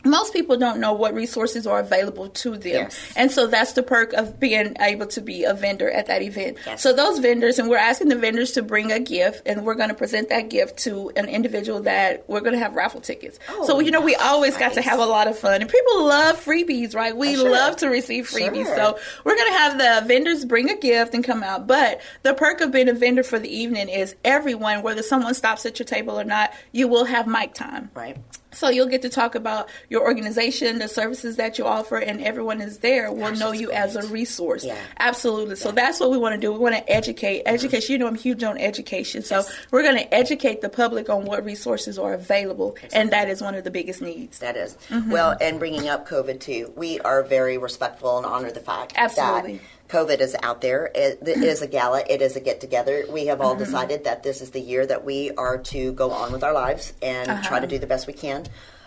most 0.04 0.32
people 0.32 0.56
don't 0.56 0.80
know 0.80 0.92
what 0.92 1.14
resources 1.14 1.66
are 1.66 1.80
available 1.80 2.28
to 2.28 2.50
them. 2.50 2.72
Yes. 2.72 3.12
And 3.16 3.30
so 3.30 3.46
that's 3.46 3.72
the 3.72 3.82
perk 3.82 4.12
of 4.12 4.38
being 4.38 4.76
able 4.80 5.06
to 5.08 5.20
be 5.20 5.44
a 5.44 5.54
vendor 5.54 5.90
at 5.90 6.06
that 6.06 6.22
event. 6.22 6.58
Yes. 6.66 6.82
So 6.82 6.92
those 6.92 7.18
vendors, 7.18 7.58
and 7.58 7.68
we're 7.68 7.78
asking 7.78 8.08
the 8.08 8.16
vendors 8.16 8.52
to 8.52 8.62
bring 8.62 8.92
a 8.92 9.00
gift, 9.00 9.42
and 9.46 9.64
we're 9.64 9.74
going 9.74 9.88
to 9.88 9.94
present 9.94 10.28
that 10.28 10.50
gift 10.50 10.78
to 10.80 11.10
an 11.16 11.28
individual 11.28 11.82
that 11.82 12.24
we're 12.28 12.40
going 12.40 12.52
to 12.52 12.58
have 12.58 12.74
raffle 12.74 13.00
tickets. 13.00 13.38
Oh, 13.48 13.66
so, 13.66 13.80
you 13.80 13.90
know, 13.90 14.00
we 14.00 14.14
always 14.14 14.56
got 14.56 14.74
to 14.74 14.82
have 14.82 14.98
a 14.98 15.06
lot 15.06 15.28
of 15.28 15.38
fun. 15.38 15.60
And 15.60 15.70
people 15.70 16.06
love 16.06 16.44
freebies, 16.44 16.94
right? 16.94 17.16
We 17.16 17.34
sure. 17.34 17.50
love 17.50 17.76
to 17.76 17.88
receive 17.88 18.28
freebies. 18.28 18.66
Sure. 18.66 18.76
So 18.76 18.98
we're 19.24 19.36
going 19.36 19.52
to 19.52 19.58
have 19.58 19.78
the 19.78 20.06
vendors 20.06 20.44
bring 20.44 20.70
a 20.70 20.76
gift 20.76 21.14
and 21.14 21.24
come 21.24 21.42
out. 21.42 21.66
But 21.66 22.00
the 22.22 22.34
perk 22.34 22.60
of 22.60 22.72
being 22.72 22.88
a 22.88 22.94
vendor 22.94 23.22
for 23.22 23.38
the 23.38 23.48
evening 23.48 23.88
is 23.88 24.14
everyone, 24.24 24.82
whether 24.82 25.02
someone 25.02 25.34
stops 25.34 25.64
at 25.66 25.78
your 25.78 25.86
table 25.86 26.18
or 26.18 26.24
not, 26.24 26.52
you 26.72 26.88
will 26.88 27.04
have 27.04 27.26
mic 27.26 27.54
time. 27.54 27.90
Right. 27.94 28.16
So 28.54 28.68
you'll 28.68 28.86
get 28.88 29.02
to 29.02 29.08
talk 29.08 29.34
about 29.34 29.68
your 29.90 30.02
organization, 30.02 30.78
the 30.78 30.88
services 30.88 31.36
that 31.36 31.58
you 31.58 31.66
offer, 31.66 31.96
and 31.98 32.20
everyone 32.22 32.60
is 32.60 32.78
there 32.78 33.10
will 33.12 33.30
Gosh, 33.30 33.38
know 33.38 33.52
you 33.52 33.66
great. 33.66 33.76
as 33.78 33.96
a 33.96 34.06
resource. 34.08 34.64
Yeah. 34.64 34.78
Absolutely. 34.98 35.56
So 35.56 35.72
that's 35.72 36.00
what 36.00 36.10
we 36.10 36.18
want 36.18 36.34
to 36.34 36.40
do. 36.40 36.52
We 36.52 36.58
want 36.58 36.74
to 36.76 36.90
educate. 36.92 37.42
Education. 37.46 37.92
You 37.92 37.98
know, 37.98 38.06
I'm 38.06 38.14
huge 38.14 38.42
on 38.42 38.58
education. 38.58 39.22
So 39.22 39.36
Yes. 39.36 39.52
we're 39.70 39.82
going 39.82 39.96
to 39.96 40.14
educate 40.14 40.60
the 40.60 40.68
public 40.68 41.08
on 41.10 41.24
what 41.24 41.44
resources 41.44 41.98
are 41.98 42.14
available, 42.14 42.76
and 42.92 43.10
that 43.10 43.28
is 43.28 43.42
one 43.42 43.54
of 43.54 43.64
the 43.64 43.70
biggest 43.70 44.00
needs. 44.00 44.38
That 44.38 44.56
is. 44.56 44.76
Mm-hmm. 44.88 45.10
Well, 45.10 45.36
and 45.40 45.58
bringing 45.58 45.88
up 45.88 46.08
COVID 46.08 46.40
too, 46.40 46.72
we 46.76 47.00
are 47.00 47.22
very 47.22 47.58
respectful 47.58 48.16
and 48.18 48.26
honor 48.26 48.50
the 48.50 48.60
fact 48.60 48.92
Absolutely. 48.96 49.54
that 49.54 49.60
COVID 49.88 50.20
is 50.20 50.34
out 50.42 50.60
there. 50.60 50.90
It, 50.94 51.20
is 51.26 51.62
a 51.62 51.66
gala. 51.66 52.02
It 52.08 52.22
is 52.22 52.36
a 52.36 52.40
get 52.40 52.60
together. 52.60 53.04
We 53.10 53.26
have 53.26 53.38
Mm-hmm. 53.38 53.46
all 53.46 53.54
decided 53.54 54.04
that 54.04 54.22
this 54.22 54.40
is 54.40 54.50
the 54.50 54.60
year 54.60 54.86
that 54.86 55.04
we 55.04 55.30
are 55.32 55.58
to 55.58 55.92
go 55.92 56.10
on 56.10 56.32
with 56.32 56.42
our 56.42 56.52
lives 56.54 56.92
and 57.02 57.30
Uh-huh. 57.30 57.42
try 57.48 57.60
to 57.60 57.66
do 57.66 57.78
the 57.78 57.86
best 57.86 58.06
we 58.06 58.12
can. 58.14 58.46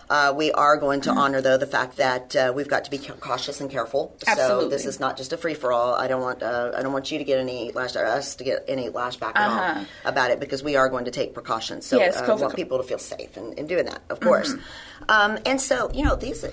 Uh, 0.10 0.34
we 0.36 0.52
are 0.52 0.78
going 0.78 1.02
Mm-hmm. 1.02 1.14
to 1.16 1.20
honor, 1.20 1.42
though, 1.42 1.58
the 1.58 1.68
fact 1.68 1.98
that 1.98 2.36
uh, 2.36 2.52
we've 2.56 2.68
got 2.70 2.86
to 2.86 2.92
be 2.92 2.98
cautious 2.98 3.60
and 3.62 3.70
careful. 3.70 4.16
So 4.36 4.68
this 4.70 4.86
is 4.86 5.00
not 5.00 5.18
just 5.18 5.34
a 5.34 5.38
free 5.38 5.54
for 5.54 5.72
all. 5.72 5.94
I 5.94 6.08
don't 6.08 6.22
want 6.22 6.42
uh, 6.42 6.72
I 6.78 6.82
don't 6.82 6.94
want 6.94 7.12
you 7.12 7.18
to 7.18 7.24
get 7.24 7.40
any 7.40 7.72
lash 7.74 7.96
or 7.96 8.06
us 8.06 8.36
to 8.36 8.44
get 8.44 8.64
any 8.68 8.90
lashback 8.90 9.36
at 9.36 9.48
Uh-huh. 9.50 9.80
all 9.80 9.86
about 10.10 10.32
it 10.32 10.40
because 10.40 10.64
we 10.64 10.76
are 10.76 10.90
going 10.90 11.06
to 11.06 11.12
take 11.12 11.34
precautions. 11.34 11.86
So 11.86 11.98
Yes, 11.98 12.18
uh, 12.18 12.26
COVID- 12.26 12.40
want 12.42 12.56
people 12.56 12.78
to 12.78 12.84
feel 12.84 12.98
safe 13.00 13.38
in, 13.38 13.54
in 13.54 13.68
doing 13.68 13.86
that, 13.86 14.02
of 14.10 14.20
course. 14.20 14.54
Um, 15.10 15.38
and 15.46 15.62
so, 15.62 15.92
you 15.94 16.04
know, 16.04 16.16
these. 16.16 16.44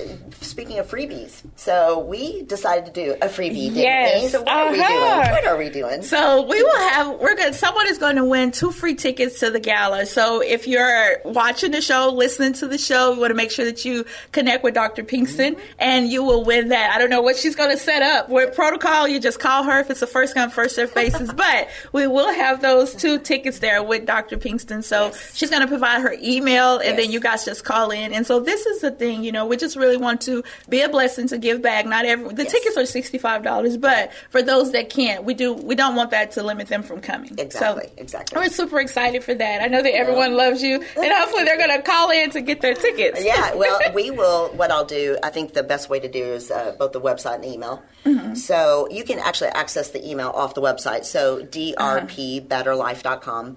Speaking 0.40 0.78
of 0.78 0.86
freebies, 0.90 1.42
so 1.56 1.98
we 2.00 2.42
decided 2.42 2.86
to 2.86 2.92
do 2.92 3.12
a 3.22 3.28
freebie. 3.28 3.70
Yes, 3.74 4.24
We? 4.24 4.28
So 4.28 4.40
what 4.42 4.48
are 4.50 4.72
we 4.72 4.80
uh-huh. 4.80 4.88
doing? 5.22 5.30
What 5.32 5.46
are 5.46 5.56
we 5.56 5.70
doing? 5.70 6.02
So 6.02 6.42
we 6.42 6.62
will 6.62 6.78
have 6.90 7.18
we're 7.20 7.34
going 7.36 7.52
someone 7.54 7.86
is 7.88 7.98
going 7.98 8.16
to 8.16 8.24
win 8.24 8.50
two 8.52 8.70
free 8.72 8.94
tickets 8.94 9.40
to 9.40 9.50
the 9.50 9.60
gala. 9.60 10.06
So 10.06 10.40
if 10.42 10.66
you're 10.68 11.18
watching 11.24 11.70
the 11.70 11.80
show, 11.80 12.10
listening 12.10 12.52
to 12.54 12.68
the 12.68 12.78
show, 12.78 13.12
we 13.14 13.18
want 13.20 13.30
to 13.30 13.34
make 13.34 13.43
sure 13.50 13.64
that 13.64 13.84
you 13.84 14.04
connect 14.32 14.64
with 14.64 14.74
Dr. 14.74 15.02
Pinkston 15.02 15.58
and 15.78 16.08
you 16.08 16.22
will 16.22 16.44
win 16.44 16.68
that. 16.68 16.92
I 16.94 16.98
don't 16.98 17.10
know 17.10 17.22
what 17.22 17.36
she's 17.36 17.54
going 17.56 17.70
to 17.70 17.76
set 17.76 18.02
up. 18.02 18.28
With 18.28 18.54
protocol, 18.54 19.06
you 19.08 19.20
just 19.20 19.38
call 19.40 19.64
her 19.64 19.80
if 19.80 19.90
it's 19.90 20.02
a 20.02 20.06
first 20.06 20.34
come 20.34 20.50
first 20.50 20.76
served 20.76 20.94
basis, 20.94 21.32
but 21.36 21.68
we 21.92 22.06
will 22.06 22.32
have 22.32 22.62
those 22.62 22.94
two 22.94 23.18
tickets 23.18 23.58
there 23.60 23.82
with 23.82 24.06
Dr. 24.06 24.36
Pinkston. 24.36 24.82
So 24.84 25.06
Yes. 25.06 25.36
she's 25.36 25.50
going 25.50 25.62
to 25.62 25.68
provide 25.68 26.02
her 26.02 26.14
email 26.22 26.78
and 26.78 26.98
then 26.98 27.10
you 27.10 27.20
guys 27.20 27.44
just 27.44 27.64
call 27.64 27.90
in. 27.90 28.12
And 28.12 28.26
so 28.26 28.40
this 28.40 28.66
is 28.66 28.80
the 28.80 28.90
thing, 28.90 29.24
you 29.24 29.32
know, 29.32 29.46
we 29.46 29.56
just 29.56 29.76
really 29.76 29.96
want 29.96 30.20
to 30.22 30.42
be 30.68 30.80
a 30.80 30.88
blessing 30.88 31.28
to 31.28 31.38
give 31.38 31.60
back. 31.62 31.86
Not 31.86 32.04
every 32.04 32.32
the 32.34 32.42
Yes. 32.44 32.52
tickets 32.52 32.76
are 32.76 32.86
sixty 32.86 33.18
five 33.18 33.42
dollars, 33.42 33.76
but 33.76 34.12
for 34.30 34.42
those 34.42 34.72
that 34.72 34.90
can't, 34.90 35.24
we 35.24 35.34
do 35.34 35.52
we 35.54 35.74
don't 35.74 35.94
want 35.96 36.10
that 36.10 36.32
to 36.32 36.42
limit 36.42 36.68
them 36.68 36.82
from 36.82 37.00
coming. 37.00 37.30
Exactly, 37.38 37.84
So, 37.88 37.92
exactly. 37.96 38.38
We're 38.40 38.48
super 38.48 38.80
excited 38.80 39.22
for 39.24 39.34
that. 39.34 39.62
I 39.62 39.66
know 39.66 39.82
that 39.82 39.94
everyone 39.94 40.34
loves 40.36 40.62
you, 40.62 40.76
and 40.76 41.12
hopefully 41.12 41.44
they're 41.44 41.56
going 41.58 41.70
to 41.76 41.82
call 41.82 42.10
in 42.10 42.30
to 42.30 42.40
get 42.40 42.60
their 42.60 42.74
tickets. 42.74 43.24
Yeah, 43.24 43.33
yeah, 43.34 43.54
well, 43.58 43.78
we 43.94 44.10
will. 44.10 44.48
What 44.48 44.70
I'll 44.70 44.84
do, 44.84 45.16
I 45.22 45.30
think 45.30 45.54
the 45.54 45.62
best 45.62 45.88
way 45.88 46.00
to 46.00 46.08
do 46.08 46.24
is 46.24 46.50
uh, 46.50 46.74
both 46.78 46.92
the 46.92 47.00
website 47.00 47.36
and 47.36 47.44
the 47.44 47.52
email. 47.52 47.82
Mm-hmm. 48.04 48.34
So 48.34 48.88
you 48.90 49.04
can 49.04 49.18
actually 49.18 49.48
access 49.50 49.90
the 49.90 50.06
email 50.08 50.30
off 50.30 50.54
the 50.54 50.62
website. 50.62 51.04
So 51.04 51.44
drpbetterlife.com 51.44 53.56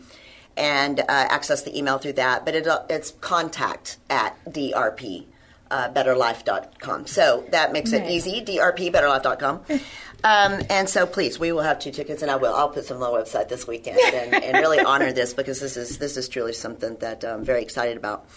and 0.55 0.99
uh, 0.99 1.03
access 1.07 1.63
the 1.63 1.75
email 1.77 1.97
through 1.97 2.13
that. 2.13 2.45
But 2.45 2.55
it, 2.55 2.65
it's 2.89 3.11
contact 3.11 3.97
at 4.09 4.37
drp. 4.45 5.25
Uh, 5.69 5.91
betterlife.com. 5.91 7.07
So 7.07 7.43
that 7.51 7.73
makes 7.73 7.91
it 7.91 8.09
easy. 8.09 8.41
drpbetterlife.com. 8.41 9.65
Um, 10.23 10.61
and 10.69 10.89
so, 10.89 11.05
please, 11.05 11.39
we 11.39 11.51
will 11.51 11.61
have 11.61 11.79
two 11.79 11.91
tickets, 11.91 12.23
and 12.23 12.31
I 12.31 12.37
will. 12.37 12.53
I'll 12.53 12.69
put 12.69 12.85
some 12.85 13.01
on 13.01 13.11
the 13.11 13.19
website 13.19 13.49
this 13.49 13.67
weekend 13.67 13.99
and, 13.99 14.43
and 14.43 14.57
really 14.57 14.79
honor 14.79 15.11
this 15.11 15.33
because 15.33 15.59
this 15.59 15.77
is 15.77 15.99
this 15.99 16.17
is 16.17 16.27
truly 16.27 16.53
something 16.53 16.95
that 16.97 17.23
I'm 17.23 17.45
very 17.45 17.61
excited 17.61 17.97
about. 17.97 18.27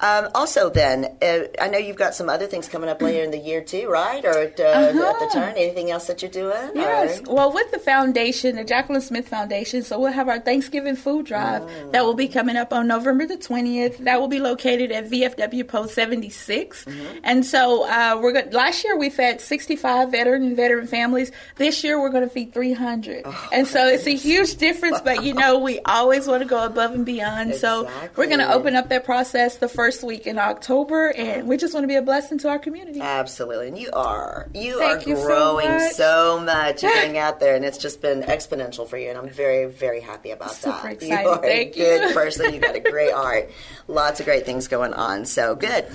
Um, 0.00 0.28
also, 0.34 0.70
then, 0.70 1.16
uh, 1.20 1.40
I 1.60 1.68
know 1.68 1.78
you've 1.78 1.96
got 1.96 2.14
some 2.14 2.28
other 2.28 2.46
things 2.46 2.68
coming 2.68 2.88
up 2.88 3.02
later 3.02 3.22
in 3.24 3.30
the 3.30 3.38
year 3.38 3.62
too, 3.62 3.88
right? 3.88 4.24
Or 4.24 4.38
at, 4.38 4.60
uh, 4.60 4.62
uh-huh. 4.62 5.10
at 5.10 5.18
the 5.18 5.30
turn, 5.32 5.54
anything 5.56 5.90
else 5.90 6.06
that 6.06 6.22
you're 6.22 6.30
doing? 6.30 6.70
Yes. 6.74 7.20
Or? 7.26 7.34
Well, 7.34 7.52
with 7.52 7.70
the 7.70 7.78
foundation, 7.78 8.56
the 8.56 8.64
Jaqueline 8.64 9.00
Smith 9.00 9.28
Foundation, 9.28 9.82
so 9.82 9.98
we'll 9.98 10.12
have 10.12 10.28
our 10.28 10.38
Thanksgiving 10.38 10.96
food 10.96 11.26
drive 11.26 11.62
mm. 11.62 11.92
that 11.92 12.04
will 12.04 12.14
be 12.14 12.28
coming 12.28 12.56
up 12.56 12.72
on 12.72 12.86
November 12.86 13.26
the 13.26 13.36
20th. 13.36 13.98
That 13.98 14.20
will 14.20 14.28
be 14.28 14.38
located 14.38 14.92
at 14.92 15.10
VFW 15.10 15.66
Post 15.66 15.94
76. 15.94 16.84
Mm-hmm. 16.84 17.18
And 17.24 17.44
so 17.44 17.88
uh, 17.88 18.18
we're 18.20 18.32
going. 18.32 18.50
Last 18.50 18.84
year 18.84 18.96
we 18.96 19.10
fed 19.10 19.40
65 19.40 20.12
veteran 20.12 20.44
and 20.44 20.56
veteran 20.56 20.86
families. 20.86 21.32
This 21.56 21.82
year 21.82 22.00
we're 22.00 22.10
going 22.10 22.24
to 22.24 22.30
feed 22.30 22.52
300. 22.52 23.22
Oh, 23.24 23.48
and 23.52 23.66
so 23.66 23.86
it's 23.86 24.06
a 24.06 24.14
huge 24.14 24.56
difference, 24.56 25.00
but 25.00 25.24
you 25.24 25.34
know 25.34 25.58
we 25.58 25.80
always 25.80 26.26
want 26.26 26.42
to 26.42 26.48
go 26.48 26.64
above 26.64 26.92
and 26.92 27.04
beyond. 27.04 27.50
Exactly. 27.50 27.58
So 27.58 28.10
we're 28.16 28.26
going 28.26 28.38
to 28.38 28.52
open 28.52 28.76
up 28.76 28.88
that 28.90 29.04
process 29.04 29.56
the 29.56 29.68
first 29.68 29.87
first 29.88 30.04
week 30.04 30.26
in 30.26 30.38
October, 30.38 31.14
and 31.16 31.48
we 31.48 31.56
just 31.56 31.72
want 31.72 31.82
to 31.82 31.88
be 31.88 31.94
a 31.94 32.02
blessing 32.02 32.36
to 32.36 32.46
our 32.46 32.58
community. 32.58 33.00
Absolutely, 33.00 33.68
and 33.68 33.78
you 33.78 33.88
are. 33.94 34.46
You 34.52 34.78
Thank 34.78 35.06
are 35.06 35.08
you 35.08 35.14
growing 35.16 35.66
so 35.66 35.78
much. 35.78 35.92
so 35.92 36.40
much. 36.40 36.82
You're 36.82 36.92
getting 36.92 37.16
out 37.16 37.40
there, 37.40 37.56
and 37.56 37.64
it's 37.64 37.78
just 37.78 38.02
been 38.02 38.20
exponential 38.20 38.86
for 38.86 38.98
you, 38.98 39.08
and 39.08 39.16
I'm 39.16 39.30
very, 39.30 39.64
very 39.64 40.00
happy 40.00 40.30
about 40.30 40.50
Super 40.50 40.76
that. 40.82 40.92
Excited. 40.92 41.22
You 41.22 41.28
are 41.30 41.40
Thank 41.40 41.74
a 41.74 41.78
good 41.78 42.08
you. 42.10 42.14
person. 42.14 42.52
You 42.52 42.60
got 42.60 42.76
a 42.76 42.80
great 42.80 43.14
heart. 43.14 43.50
Lots 43.86 44.20
of 44.20 44.26
great 44.26 44.44
things 44.44 44.68
going 44.68 44.92
on. 44.92 45.24
So 45.24 45.54
good. 45.54 45.86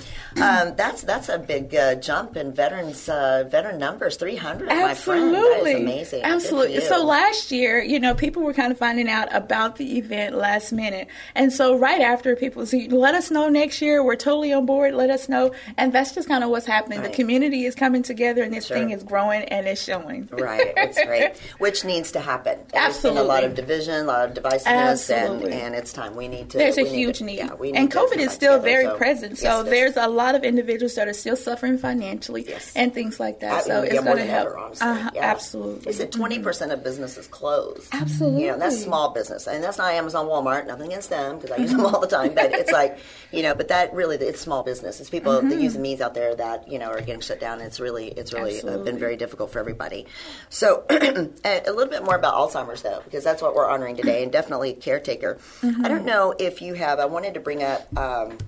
Um, 0.42 0.74
that's 0.74 1.02
that's 1.02 1.28
a 1.28 1.38
big 1.38 1.72
uh, 1.72 1.94
jump 1.94 2.36
in 2.36 2.52
veterans 2.52 3.08
uh, 3.08 3.44
veteran 3.48 3.78
numbers. 3.78 4.16
300, 4.16 4.66
my 4.66 4.94
friend. 4.94 5.32
That 5.32 5.62
is 5.64 5.80
amazing. 5.80 6.24
Absolutely. 6.24 6.80
So 6.80 7.04
last 7.04 7.52
year, 7.52 7.80
you 7.80 8.00
know, 8.00 8.16
people 8.16 8.42
were 8.42 8.54
kind 8.54 8.72
of 8.72 8.78
finding 8.78 9.08
out 9.08 9.28
about 9.32 9.76
the 9.76 9.98
event 9.98 10.34
last 10.34 10.72
minute, 10.72 11.06
and 11.36 11.52
so 11.52 11.78
right 11.78 12.00
after 12.00 12.34
people 12.34 12.64
"Let 12.90 13.14
us 13.14 13.30
know 13.30 13.48
next 13.48 13.80
year. 13.80 13.83
We're 13.84 14.16
totally 14.16 14.52
on 14.52 14.66
board. 14.66 14.94
Let 14.94 15.10
us 15.10 15.28
know." 15.28 15.52
And 15.76 15.92
that's 15.92 16.12
just 16.14 16.28
kind 16.28 16.42
of 16.44 16.50
what's 16.50 16.66
happening. 16.66 17.00
Right. 17.00 17.10
The 17.10 17.16
community 17.16 17.64
is 17.64 17.74
coming 17.74 18.02
together, 18.02 18.42
and 18.42 18.52
this 18.52 18.66
Sure. 18.66 18.76
thing 18.76 18.90
is 18.90 19.02
growing 19.02 19.42
and 19.44 19.66
it's 19.66 19.82
showing. 19.82 20.28
Right, 20.32 20.72
it's 20.76 21.02
great. 21.06 21.36
Which 21.58 21.84
needs 21.84 22.12
to 22.12 22.20
happen. 22.20 22.58
There's 22.72 23.00
been 23.02 23.16
a 23.16 23.22
lot 23.22 23.44
of 23.44 23.54
division, 23.54 23.94
a 23.94 24.04
lot 24.04 24.28
of 24.28 24.34
divisiveness, 24.42 24.66
and, 24.66 25.28
Absolutely. 25.28 25.52
and 25.52 25.74
it's 25.74 25.92
time. 25.92 26.16
We 26.16 26.28
need 26.28 26.50
to. 26.50 26.58
There's 26.58 26.78
a 26.78 26.82
we 26.84 26.90
need 26.90 26.96
huge 26.96 27.18
to- 27.18 27.24
need. 27.24 27.38
yeah, 27.38 27.50
and 27.74 27.90
COVID 27.90 28.16
is 28.18 28.32
still 28.32 28.54
together, 28.58 28.60
very 28.62 28.84
so- 28.84 28.96
present. 28.96 29.38
So 29.38 29.60
is. 29.60 29.70
there's 29.70 29.96
a 29.96 30.08
lot 30.08 30.34
of 30.34 30.44
individuals 30.44 30.94
that 30.94 31.08
are 31.08 31.12
still 31.12 31.36
suffering 31.36 31.78
financially 31.78 32.44
Yes. 32.48 32.72
and 32.74 32.92
things 32.94 33.18
like 33.20 33.40
that. 33.40 33.52
I- 33.52 33.60
so 33.62 33.82
yeah, 33.82 33.94
it's 33.94 33.94
more 33.94 34.02
going 34.14 34.16
to 34.18 34.22
than 34.22 34.30
help. 34.30 34.46
ever. 34.48 34.58
Uh-huh, 34.58 35.10
Yeah. 35.14 35.22
Absolutely. 35.22 35.90
Is 35.90 36.00
it 36.00 36.10
twenty 36.12 36.38
percent 36.38 36.72
of 36.72 36.82
businesses 36.82 37.26
closed? 37.26 37.88
Absolutely. 37.92 38.42
You 38.44 38.52
know, 38.52 38.58
that's 38.58 38.80
small 38.82 39.10
business, 39.10 39.46
and 39.46 39.62
that's 39.62 39.78
not 39.78 39.92
Amazon, 39.92 40.26
Walmart. 40.26 40.66
Nothing 40.66 40.86
against 40.88 41.10
them 41.10 41.38
because 41.38 41.50
I 41.52 41.56
use 41.62 41.70
them 41.70 41.84
all 41.86 42.00
the 42.00 42.06
time. 42.06 42.34
But 42.34 42.52
it's 42.52 42.72
like, 42.72 42.98
you 43.32 43.42
know, 43.42 43.54
but 43.54 43.68
that 43.74 43.92
really, 43.94 44.16
it's 44.16 44.40
small 44.40 44.62
business. 44.62 45.00
It's 45.00 45.10
people 45.10 45.32
Mm-hmm. 45.34 45.48
that 45.48 45.60
use 45.60 45.74
the 45.74 45.80
means 45.80 46.00
out 46.00 46.14
there 46.14 46.34
that 46.34 46.68
you 46.70 46.78
know 46.78 46.90
are 46.90 47.00
getting 47.00 47.20
shut 47.20 47.40
down. 47.40 47.60
It's 47.60 47.80
really, 47.80 48.08
it's 48.08 48.32
really 48.32 48.60
uh, 48.62 48.78
been 48.78 48.98
very 48.98 49.16
difficult 49.16 49.50
for 49.50 49.58
everybody. 49.58 50.06
So, 50.48 50.84
a 50.90 51.62
little 51.66 51.88
bit 51.88 52.04
more 52.04 52.16
about 52.16 52.34
Alzheimer's 52.34 52.82
though, 52.82 53.02
because 53.04 53.24
that's 53.24 53.42
what 53.42 53.54
we're 53.54 53.68
honoring 53.68 53.96
today, 53.96 54.22
and 54.22 54.30
definitely 54.30 54.74
caretaker. 54.74 55.38
Mm-hmm. 55.60 55.84
I 55.84 55.88
don't 55.88 56.04
know 56.04 56.34
if 56.38 56.62
you 56.62 56.74
have. 56.74 56.98
I 57.00 57.06
wanted 57.06 57.34
to 57.34 57.40
bring 57.40 57.62
up. 57.62 57.86
Um, 57.98 58.38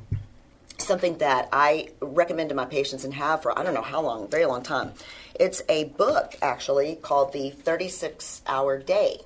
something 0.79 1.17
that 1.19 1.49
I 1.53 1.89
recommend 2.01 2.51
to 2.51 2.55
my 2.55 2.67
patients 2.67 3.05
and 3.05 3.15
have 3.15 3.41
for 3.43 3.59
I 3.59 3.63
don't 3.65 3.73
know 3.73 3.81
how 3.83 4.03
long, 4.03 4.29
very 4.29 4.45
long 4.45 4.63
time. 4.63 4.93
It's 5.35 5.63
a 5.71 5.85
book 5.85 6.37
actually 6.43 6.97
called 6.97 7.33
the 7.33 7.49
36 7.51 8.43
Hour 8.47 8.79
Day. 8.79 9.21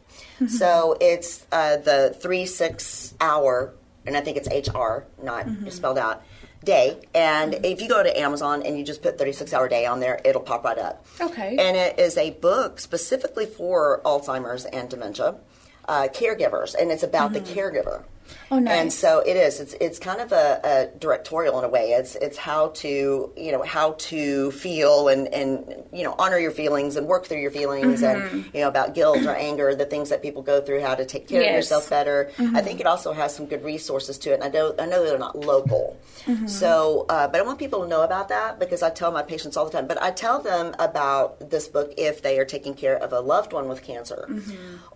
So 0.49 0.97
it's 1.01 1.45
uh, 1.53 1.77
the 1.79 2.17
three 2.19 2.47
six 2.47 3.15
hour, 3.21 3.75
and 4.07 4.17
I 4.17 4.21
think 4.21 4.37
it's 4.37 4.49
HR, 4.49 5.05
not 5.23 5.47
mm-hmm. 5.47 5.69
spelled 5.69 5.99
out. 5.99 6.23
Day, 6.63 7.01
and 7.15 7.55
mm-hmm. 7.55 7.65
if 7.65 7.81
you 7.81 7.89
go 7.89 8.03
to 8.03 8.21
Amazon 8.21 8.63
and 8.63 8.77
you 8.77 8.85
just 8.85 9.01
put 9.01 9.17
36 9.17 9.55
hour 9.55 9.67
day 9.67 9.87
on 9.87 9.99
there, 9.99 10.21
it'll 10.27 10.43
pop 10.43 10.63
right 10.63 10.77
up. 10.77 11.07
Okay. 11.19 11.57
And 11.57 11.75
it 11.75 11.99
is 11.99 12.19
a 12.19 12.33
book 12.33 12.81
specifically 12.81 13.47
for 13.47 14.03
Alzheimer's 14.05 14.67
and 14.67 14.91
dementia 14.91 15.37
uh, 15.89 16.09
caregivers, 16.13 16.75
and 16.75 16.91
it's 16.93 17.03
about 17.03 17.33
the 17.33 17.41
mm-hmm. 17.41 17.59
caregiver. 17.59 18.05
Oh, 18.53 18.57
And 18.67 18.93
so 18.93 19.21
it 19.21 19.37
is. 19.37 19.61
It's 19.61 19.75
it's 19.81 19.99
kind 19.99 20.21
of 20.21 20.33
a, 20.33 20.61
a 20.65 20.99
directorial 20.99 21.59
in 21.59 21.65
a 21.65 21.69
way. 21.69 21.91
It's 21.91 22.17
it's 22.17 22.37
how 22.37 22.69
to 22.69 23.33
you 23.37 23.53
know 23.53 23.63
how 23.63 23.93
to 24.11 24.51
feel 24.51 25.09
and 25.09 25.29
and 25.29 25.85
you 25.93 26.03
know 26.03 26.15
honor 26.19 26.39
your 26.39 26.51
feelings 26.51 26.97
and 26.97 27.07
work 27.07 27.27
through 27.27 27.41
your 27.41 27.53
feelings 27.53 28.03
and 28.03 28.45
you 28.53 28.61
know 28.61 28.69
about 28.69 28.95
guilt 28.95 29.25
or 29.25 29.35
anger, 29.37 29.75
the 29.75 29.85
things 29.87 30.09
that 30.11 30.21
people 30.23 30.43
go 30.43 30.61
through, 30.61 30.81
how 30.81 30.95
to 30.95 31.05
take 31.07 31.29
care 31.29 31.41
of 31.51 31.57
yourself 31.57 31.89
better. 31.91 32.31
I 32.55 32.61
think 32.63 32.81
it 32.81 32.87
also 32.87 33.13
has 33.13 33.35
some 33.35 33.47
good 33.47 33.63
resources 33.65 34.19
to 34.19 34.31
it. 34.33 34.35
And 34.41 34.45
I 34.45 34.49
know 34.49 34.75
I 34.79 34.87
know 34.87 35.05
they're 35.05 35.19
not 35.19 35.37
local, 35.39 35.97
so 36.47 37.07
uh, 37.09 37.29
but 37.29 37.41
I 37.41 37.45
want 37.45 37.59
people 37.59 37.83
to 37.83 37.89
know 37.89 38.03
about 38.03 38.29
that 38.31 38.59
because 38.59 38.83
I 38.83 38.91
tell 38.91 39.13
my 39.13 39.23
patients 39.23 39.57
all 39.57 39.65
the 39.65 39.71
time. 39.73 39.87
But 39.87 40.03
I 40.03 40.11
tell 40.11 40.41
them 40.43 40.75
about 40.79 41.51
this 41.51 41.69
book 41.69 41.95
if 41.97 42.23
they 42.23 42.39
are 42.39 42.45
taking 42.45 42.75
care 42.75 42.97
of 42.97 43.13
a 43.13 43.21
loved 43.21 43.53
one 43.53 43.69
with 43.69 43.83
cancer 43.83 44.29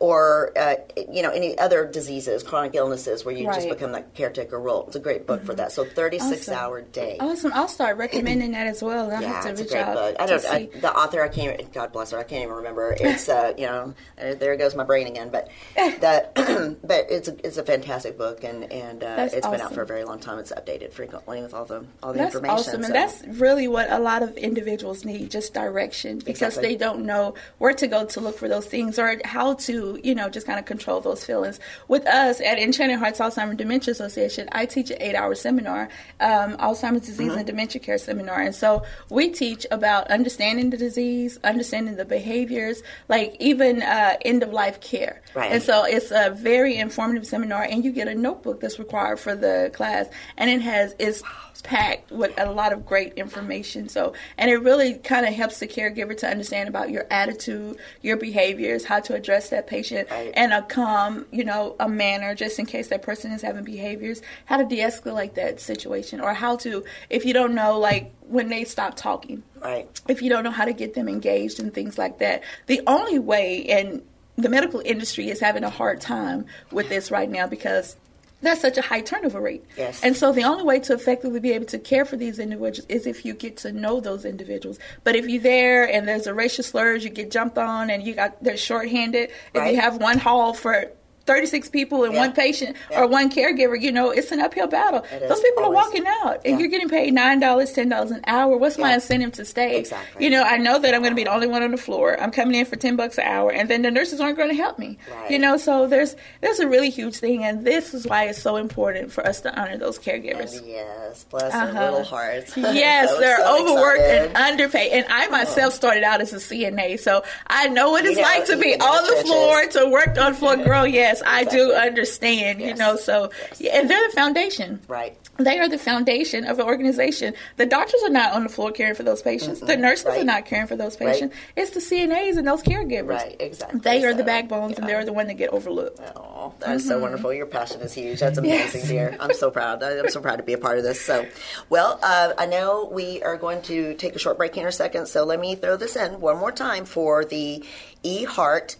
or 0.01 0.53
uh, 0.57 0.75
you 1.13 1.23
know 1.23 1.31
any 1.31 1.57
other 1.59 1.85
diseases, 1.87 2.43
chronic 2.43 2.75
illnesses 2.75 3.24
where 3.25 3.35
you 3.35 3.45
just 3.47 3.69
become 3.69 3.93
that 3.93 4.15
caretaker 4.15 4.59
role. 4.61 4.85
It's 4.87 4.97
a 4.97 5.01
great 5.01 5.27
book 5.27 5.45
for 5.45 5.55
that. 5.55 5.73
So 5.73 5.85
36 5.85 6.43
Awesome. 6.49 6.55
hour 6.55 6.83
day. 6.83 7.17
Awesome. 7.21 7.53
I'll 7.55 7.69
start 7.69 7.97
recommending 7.97 8.53
that 8.53 8.67
as 8.67 8.83
well. 8.83 9.11
I'll 9.11 9.23
Yeah, 9.23 9.33
have 9.33 9.45
to 9.45 9.51
it's 9.51 9.61
a 9.61 9.65
great 9.65 9.81
out 9.83 9.95
book. 9.95 10.17
I 10.19 10.27
don't. 10.27 10.45
I, 10.47 10.67
the 10.81 10.93
author, 10.95 11.23
I 11.23 11.29
can't. 11.29 11.73
God 11.73 11.93
bless 11.93 12.11
her. 12.13 12.19
I 12.19 12.23
can't 12.25 12.43
even 12.45 12.55
remember. 12.55 12.97
It's 13.01 13.29
uh, 13.29 13.53
you 13.57 13.67
know, 13.67 13.95
there, 14.17 14.35
there 14.35 14.57
goes 14.57 14.75
my 14.75 14.85
brain 14.85 15.07
again. 15.07 15.31
But 15.31 15.49
that, 15.77 16.35
but 16.83 17.07
it's 17.11 17.29
a, 17.29 17.47
it's 17.47 17.57
a 17.57 17.65
fantastic 17.65 18.17
book, 18.19 18.45
and 18.45 18.71
and 18.73 19.03
uh, 19.05 19.29
it's 19.33 19.47
been 19.47 19.61
out 19.61 19.75
for 19.75 19.83
a 19.83 19.87
very 19.87 20.05
long 20.05 20.19
time. 20.21 20.39
It's 20.39 20.53
updated 20.53 20.93
frequently 20.93 21.43
with 21.43 21.55
all 21.55 21.65
the 21.65 21.85
all 22.03 22.13
the 22.13 22.19
That's 22.19 22.35
information. 22.35 22.57
awesome, 22.59 22.85
and 22.85 22.95
that's 22.95 23.23
really 23.27 23.69
what 23.69 23.91
a 23.91 23.99
lot 23.99 24.23
of 24.23 24.37
individuals 24.37 25.05
need: 25.05 25.31
just 25.31 25.55
direction, 25.55 26.19
because 26.19 26.57
Exactly. 26.57 26.69
they 26.69 26.77
don't 26.77 27.05
know 27.07 27.35
where 27.59 27.73
to 27.75 27.87
go 27.87 28.05
to 28.07 28.21
look 28.21 28.39
for 28.39 28.49
those 28.49 28.67
things 28.67 28.99
or 28.99 29.21
how 29.25 29.55
to, 29.55 29.99
you 30.03 30.15
know, 30.15 30.29
just 30.29 30.47
kind 30.47 30.59
of 30.59 30.65
control 30.65 31.01
those 31.01 31.25
feelings. 31.25 31.61
With 31.89 32.07
us 32.07 32.41
at 32.41 32.59
Enchanted 32.59 32.99
Hearts 32.99 33.14
Alzheimer's 33.19 33.57
Dementia 33.57 33.93
Association, 33.93 34.49
I 34.53 34.67
teach 34.67 34.91
an 34.91 34.99
eight-hour 35.01 35.35
seminar, 35.35 35.89
um, 36.21 36.57
Alzheimer's 36.59 37.07
disease 37.07 37.25
Mm-hmm. 37.25 37.39
and 37.39 37.47
dementia 37.47 37.81
care 37.81 37.97
seminar, 37.99 38.41
and 38.41 38.55
so 38.55 38.83
we 39.11 39.29
teach 39.31 39.67
about 39.71 40.09
understanding 40.11 40.71
the 40.71 40.77
disease, 40.77 41.39
understanding 41.45 41.97
the 41.97 42.05
behaviors, 42.05 42.83
like 43.09 43.37
even 43.41 43.83
uh, 43.83 44.17
end-of-life 44.25 44.81
care. 44.81 45.23
Right. 45.35 45.53
And 45.53 45.63
so 45.63 45.85
it's 45.85 46.11
a 46.11 46.31
very 46.31 46.77
informative 46.77 47.27
seminar, 47.27 47.63
and 47.63 47.85
you 47.85 47.93
get 47.93 48.09
a 48.09 48.15
notebook 48.15 48.61
that's 48.61 48.79
required 48.79 49.19
for 49.21 49.35
the 49.35 49.71
class, 49.73 50.07
and 50.37 50.51
it 50.51 50.61
has 50.61 50.95
is 50.99 51.23
packed 51.63 52.11
with 52.11 52.31
a 52.39 52.51
lot 52.51 52.75
of 52.75 52.85
great 52.85 53.15
information. 53.15 53.89
So, 53.89 54.13
and 54.37 54.51
it 54.51 54.57
really 54.59 54.95
kind 54.95 55.25
of 55.25 55.33
helps 55.33 55.61
the 55.61 55.67
caregiver 55.67 56.15
to 56.19 56.29
understand 56.29 56.69
about 56.69 56.91
your 56.91 57.07
attitude, 57.11 57.79
your 58.03 58.19
behaviors, 58.19 58.85
how 58.85 59.01
to 59.01 59.15
address 59.15 59.49
that 59.49 59.67
patient 59.67 60.11
Right. 60.11 60.35
in 60.37 60.53
a 60.53 60.61
calm, 60.61 61.25
you 61.31 61.43
know, 61.43 61.75
a 61.81 61.89
manner, 61.89 62.35
just 62.35 62.59
in 62.59 62.67
case 62.67 62.89
that 62.89 63.01
person 63.05 63.31
is 63.31 63.43
having 63.43 63.63
behaviors, 63.65 64.21
how 64.47 64.57
to 64.57 64.65
de-escalate 64.65 65.35
that 65.35 65.61
situation, 65.61 66.21
or 66.21 66.35
how 66.35 66.57
to, 66.57 66.85
if 67.11 67.25
you 67.25 67.33
don't 67.33 67.55
know, 67.55 67.79
like 67.79 68.13
when 68.23 68.49
they 68.49 68.65
stop 68.65 68.97
talking 68.97 69.43
right. 69.63 69.89
if 70.09 70.23
you 70.23 70.31
don't 70.31 70.43
know 70.43 70.51
how 70.51 70.65
to 70.65 70.73
get 70.73 70.95
them 70.95 71.09
engaged 71.09 71.61
and 71.61 71.73
things 71.73 71.99
like 71.99 72.19
that. 72.19 72.43
The 72.67 72.81
only 72.87 73.19
way, 73.19 73.65
and 73.67 74.03
the 74.37 74.49
medical 74.49 74.81
industry 74.85 75.31
is 75.31 75.39
having 75.41 75.63
a 75.63 75.71
hard 75.71 76.01
time 76.01 76.47
with 76.73 76.89
this 76.89 77.11
right 77.11 77.31
now 77.31 77.47
because 77.47 77.97
that's 78.43 78.61
such 78.61 78.77
a 78.77 78.83
high 78.83 79.01
turnover 79.01 79.41
rate. 79.41 79.65
Yes. 79.77 80.03
And 80.03 80.15
so 80.17 80.33
the 80.33 80.43
only 80.45 80.65
way 80.65 80.79
to 80.81 80.93
effectively 80.93 81.41
be 81.41 81.53
able 81.53 81.67
to 81.67 81.79
care 81.79 82.05
for 82.05 82.17
these 82.17 82.39
individuals 82.39 82.87
is 82.91 83.07
if 83.07 83.25
you 83.25 83.33
get 83.33 83.57
to 83.59 83.73
know 83.73 84.01
those 84.01 84.25
individuals. 84.27 84.79
But 85.03 85.17
if 85.17 85.27
you're 85.27 85.41
there 85.43 85.89
and 85.91 86.07
there's 86.07 86.27
a 86.27 86.35
racial 86.35 86.63
slurs, 86.65 87.05
you 87.05 87.11
get 87.11 87.31
jumped 87.31 87.57
on 87.57 87.89
and 87.91 88.03
you 88.03 88.15
got 88.15 88.43
they're 88.43 88.57
shorthanded, 88.59 89.31
if 89.31 89.55
Right. 89.55 89.75
you 89.75 89.81
have 89.81 89.97
one 90.01 90.19
hall 90.19 90.53
for 90.53 90.91
36 91.27 91.69
people 91.71 92.05
and 92.05 92.13
Yeah. 92.15 92.21
one 92.21 92.33
patient 92.33 92.77
Yeah. 92.91 93.01
or 93.01 93.07
one 93.07 93.31
caregiver, 93.31 93.81
you 93.81 93.91
know, 93.93 94.11
it's 94.11 94.31
an 94.33 94.41
uphill 94.41 94.67
battle. 94.67 95.05
It 95.13 95.29
Those 95.29 95.41
people 95.41 95.65
always. 95.65 95.79
are 95.79 95.85
walking 95.87 96.05
out 96.07 96.41
and 96.45 96.55
Yeah. 96.55 96.59
you're 96.59 96.69
getting 96.69 96.89
paid 96.89 97.15
$9, 97.15 97.73
$10 97.73 98.11
an 98.11 98.21
hour. 98.27 98.57
What's 98.57 98.77
my 98.79 98.95
incentive 98.95 99.33
to 99.33 99.45
stay? 99.45 99.79
Exactly. 99.79 100.25
You 100.25 100.31
know, 100.31 100.43
I 100.43 100.59
know 100.59 100.79
that 100.79 100.95
I'm 100.95 101.01
going 101.01 101.13
to 101.13 101.17
be 101.17 101.25
the 101.25 101.33
only 101.33 101.47
one 101.47 101.63
on 101.63 101.71
the 101.71 101.77
floor. 101.79 102.21
I'm 102.21 102.31
coming 102.31 102.55
in 102.59 102.67
for 102.67 102.77
10 102.77 102.97
bucks 102.97 103.17
an 103.19 103.25
hour 103.25 103.51
and 103.51 103.69
then 103.69 103.83
the 103.83 103.91
nurses 103.91 104.21
aren't 104.21 104.37
going 104.37 104.51
to 104.51 104.55
help 104.55 104.79
me. 104.79 104.99
Right. 105.11 105.31
You 105.31 105.39
know, 105.39 105.57
so 105.57 105.87
there's 105.87 106.15
there's 106.43 106.61
a 106.61 106.69
really 106.69 106.91
huge 106.91 107.17
thing 107.17 107.43
and 107.45 107.65
this 107.65 107.95
is 107.95 108.07
why 108.07 108.25
it's 108.25 108.43
so 108.43 108.57
important 108.57 109.13
for 109.13 109.27
us 109.27 109.41
to 109.43 109.55
honor 109.59 109.77
those 109.79 109.99
caregivers. 109.99 110.59
And 110.59 110.67
yes, 110.67 111.25
bless 111.31 111.53
their 111.53 111.63
Uh-huh. 111.63 111.85
little 111.85 112.05
hearts. 112.05 112.53
Yes, 112.57 113.09
So- 113.11 113.21
they're 113.21 113.39
so 113.39 113.57
overworked 113.63 114.01
excited. 114.01 114.27
and 114.29 114.37
underpaid. 114.37 114.93
And 114.93 115.07
I 115.09 115.29
myself 115.29 115.73
started 115.75 116.03
out 116.05 116.21
as 116.21 116.33
a 116.33 116.41
CNA, 116.41 116.97
so 116.99 117.23
I 117.47 117.69
know 117.69 117.91
what 117.91 118.05
You 118.05 118.11
it's 118.11 118.19
know, 118.19 118.25
like 118.25 118.45
to 118.47 118.57
be 118.57 118.75
on 118.79 119.05
the 119.07 119.23
floor, 119.25 119.65
to 119.67 119.87
work 119.87 120.19
on 120.19 120.35
floor. 120.35 120.57
Girl, 120.57 120.87
yes, 120.87 121.14
I 121.23 121.45
do 121.45 121.73
understand. 121.73 122.61
You 122.61 122.75
know, 122.75 122.97
so 122.97 123.31
yeah, 123.59 123.79
and 123.79 123.91
they're 123.91 124.09
the 124.09 124.15
foundation. 124.15 124.81
Right. 124.89 125.17
They 125.37 125.59
are 125.59 125.69
the 125.69 125.79
foundation 125.79 126.45
of 126.45 126.57
the 126.59 126.65
organization. 126.65 127.35
The 127.57 127.67
doctors 127.67 128.01
are 128.05 128.09
not 128.11 128.35
on 128.35 128.45
the 128.45 128.49
floor 128.49 128.71
caring 128.71 128.95
for 128.95 129.03
those 129.03 129.21
patients. 129.21 129.59
The 129.61 129.77
nurses 129.77 130.07
Right. 130.07 130.21
are 130.21 130.25
not 130.25 130.45
caring 130.45 130.69
for 130.69 130.77
those 130.77 130.99
Right. 131.01 131.13
patients. 131.13 131.35
It's 131.57 131.73
the 131.73 131.81
CNAs 131.81 132.37
and 132.37 132.47
those 132.47 132.63
caregivers. 132.63 133.09
Right, 133.09 133.37
exactly. 133.41 133.81
They 133.81 134.05
are 134.05 134.13
the 134.15 134.21
So, 134.21 134.27
backbones, 134.27 134.79
and 134.79 134.89
they're 134.89 135.05
the 135.05 135.13
one 135.13 135.27
that 135.27 135.35
get 135.35 135.51
overlooked. 135.51 135.99
Oh, 136.15 136.55
that's 136.61 136.83
Mm-hmm. 136.83 136.89
so 136.89 136.99
wonderful. 137.01 137.33
Your 137.35 137.47
passion 137.47 137.81
is 137.81 137.93
huge. 137.95 138.21
That's 138.21 138.39
amazing, 138.39 138.87
dear. 138.87 139.17
I'm 139.19 139.35
so 139.35 139.51
proud. 139.51 139.83
I'm 139.83 140.09
so 140.09 140.21
proud 140.21 140.37
to 140.37 140.45
be 140.45 140.53
a 140.53 140.59
part 140.59 140.79
of 140.79 140.85
this. 140.85 141.01
So, 141.01 141.27
well, 141.69 141.99
uh, 142.01 142.35
I 142.39 142.47
know 142.47 142.89
we 142.93 143.21
are 143.25 143.37
going 143.37 143.61
to 143.63 143.95
take 143.95 144.15
a 144.15 144.21
short 144.21 144.37
break 144.39 144.55
here 144.55 144.63
in 144.63 144.69
a 144.69 144.73
second, 144.73 145.07
so 145.07 145.25
let 145.25 145.41
me 145.41 145.57
throw 145.57 145.77
this 145.77 145.97
in 145.97 146.21
one 146.21 146.39
more 146.39 146.53
time 146.53 146.85
for 146.85 147.25
the 147.25 147.65
eheart, 148.05 148.77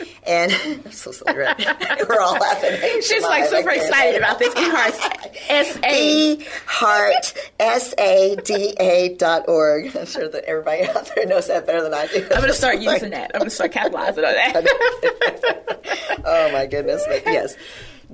S-A-D-A 0.00 0.06
dot 0.06 0.06
org. 0.06 0.08
And 0.26 0.52
so 0.92 1.12
silly, 1.12 1.36
right? 1.36 1.58
We're 2.08 2.20
all 2.20 2.34
laughing. 2.34 2.78
She's 3.02 3.22
like 3.22 3.46
super 3.46 3.70
excited 3.70 4.16
about 4.16 4.38
this. 4.38 4.54
eHearts, 4.54 5.36
S 5.48 5.78
A. 5.84 6.36
eheart, 6.36 7.34
S-A-D-A 7.58 9.16
dot 9.16 9.48
org. 9.48 9.96
I'm 9.96 10.06
sure 10.06 10.28
that 10.28 10.44
everybody 10.44 10.84
out 10.84 11.10
there 11.14 11.26
knows 11.26 11.48
that 11.48 11.66
better 11.66 11.82
than 11.82 11.94
I 11.94 12.06
do. 12.06 12.22
I'm 12.22 12.28
going 12.28 12.46
to 12.48 12.52
start 12.52 12.78
using 12.80 13.10
that. 13.10 13.30
I'm 13.34 13.40
going 13.40 13.50
to 13.50 13.54
start 13.54 13.72
capitalizing 13.72 14.24
on 14.24 14.32
that. 14.34 16.20
oh 16.24 16.52
my 16.52 16.66
goodness! 16.66 17.04
But 17.06 17.22
yes, 17.26 17.56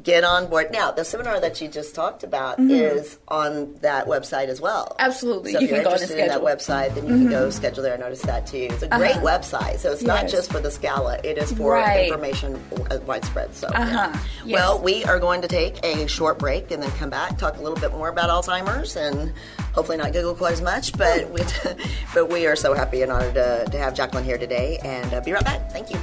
get 0.02 0.24
on 0.24 0.46
board. 0.48 0.70
Now, 0.72 0.90
the 0.90 1.04
seminar 1.04 1.40
that 1.40 1.60
you 1.60 1.68
just 1.68 1.94
talked 1.94 2.22
about 2.22 2.60
is 2.60 3.18
on 3.28 3.74
that 3.80 4.06
website 4.06 4.48
as 4.48 4.60
well. 4.60 4.84
Mm-hmm. 4.90 5.00
Absolutely. 5.00 5.52
So 5.52 5.60
You 5.60 5.64
if 5.64 5.70
you're 5.70 5.78
can 5.80 5.84
go 5.84 5.90
and 5.92 6.00
interested 6.02 6.22
in 6.22 6.28
that. 6.28 6.38
Mm-hmm. 6.40 6.46
website, 6.46 6.94
then 6.94 7.06
you 7.06 7.14
can 7.16 7.28
go 7.30 7.50
schedule 7.50 7.82
there. 7.82 7.94
I 7.94 7.96
noticed 7.96 8.24
that 8.24 8.46
too. 8.46 8.68
It's 8.70 8.82
a 8.82 8.88
great 8.88 9.16
Uh-huh. 9.16 9.24
website. 9.26 9.78
So 9.78 9.92
it's 9.92 10.02
not 10.02 10.28
just 10.28 10.52
for 10.52 10.60
the 10.60 10.70
Scala; 10.70 11.18
it 11.24 11.38
is 11.38 11.52
for 11.52 11.72
Right. 11.72 12.06
information 12.08 12.62
uh, 12.90 12.98
widespread. 13.06 13.54
So. 13.54 13.68
Uh-huh. 13.68 14.12
Yes. 14.44 14.54
well, 14.54 14.78
we 14.82 15.04
are 15.04 15.18
going 15.18 15.40
to 15.42 15.48
take 15.48 15.82
a 15.84 16.06
short 16.06 16.38
break 16.38 16.70
and 16.70 16.82
then 16.82 16.90
come 16.92 17.10
back, 17.10 17.38
talk 17.38 17.56
a 17.56 17.62
little 17.62 17.78
bit 17.78 17.92
more 17.92 18.08
about 18.08 18.28
Alzheimer's, 18.30 18.96
and 18.96 19.32
hopefully 19.72 19.96
not 19.98 20.12
giggle 20.12 20.34
quite 20.34 20.52
as 20.52 20.60
much. 20.62 20.96
But 20.96 21.30
we, 21.30 21.40
but 22.14 22.28
we 22.30 22.46
are 22.46 22.54
so 22.56 22.74
happy 22.74 23.02
and 23.02 23.10
honored 23.10 23.34
to, 23.34 23.66
to 23.70 23.78
have 23.78 23.94
Jaqueline 23.94 24.24
here 24.24 24.38
today, 24.38 24.78
and 24.84 25.12
uh, 25.14 25.20
be 25.22 25.32
right 25.32 25.44
back. 25.44 25.70
Thank 25.72 25.90
you. 25.90 25.98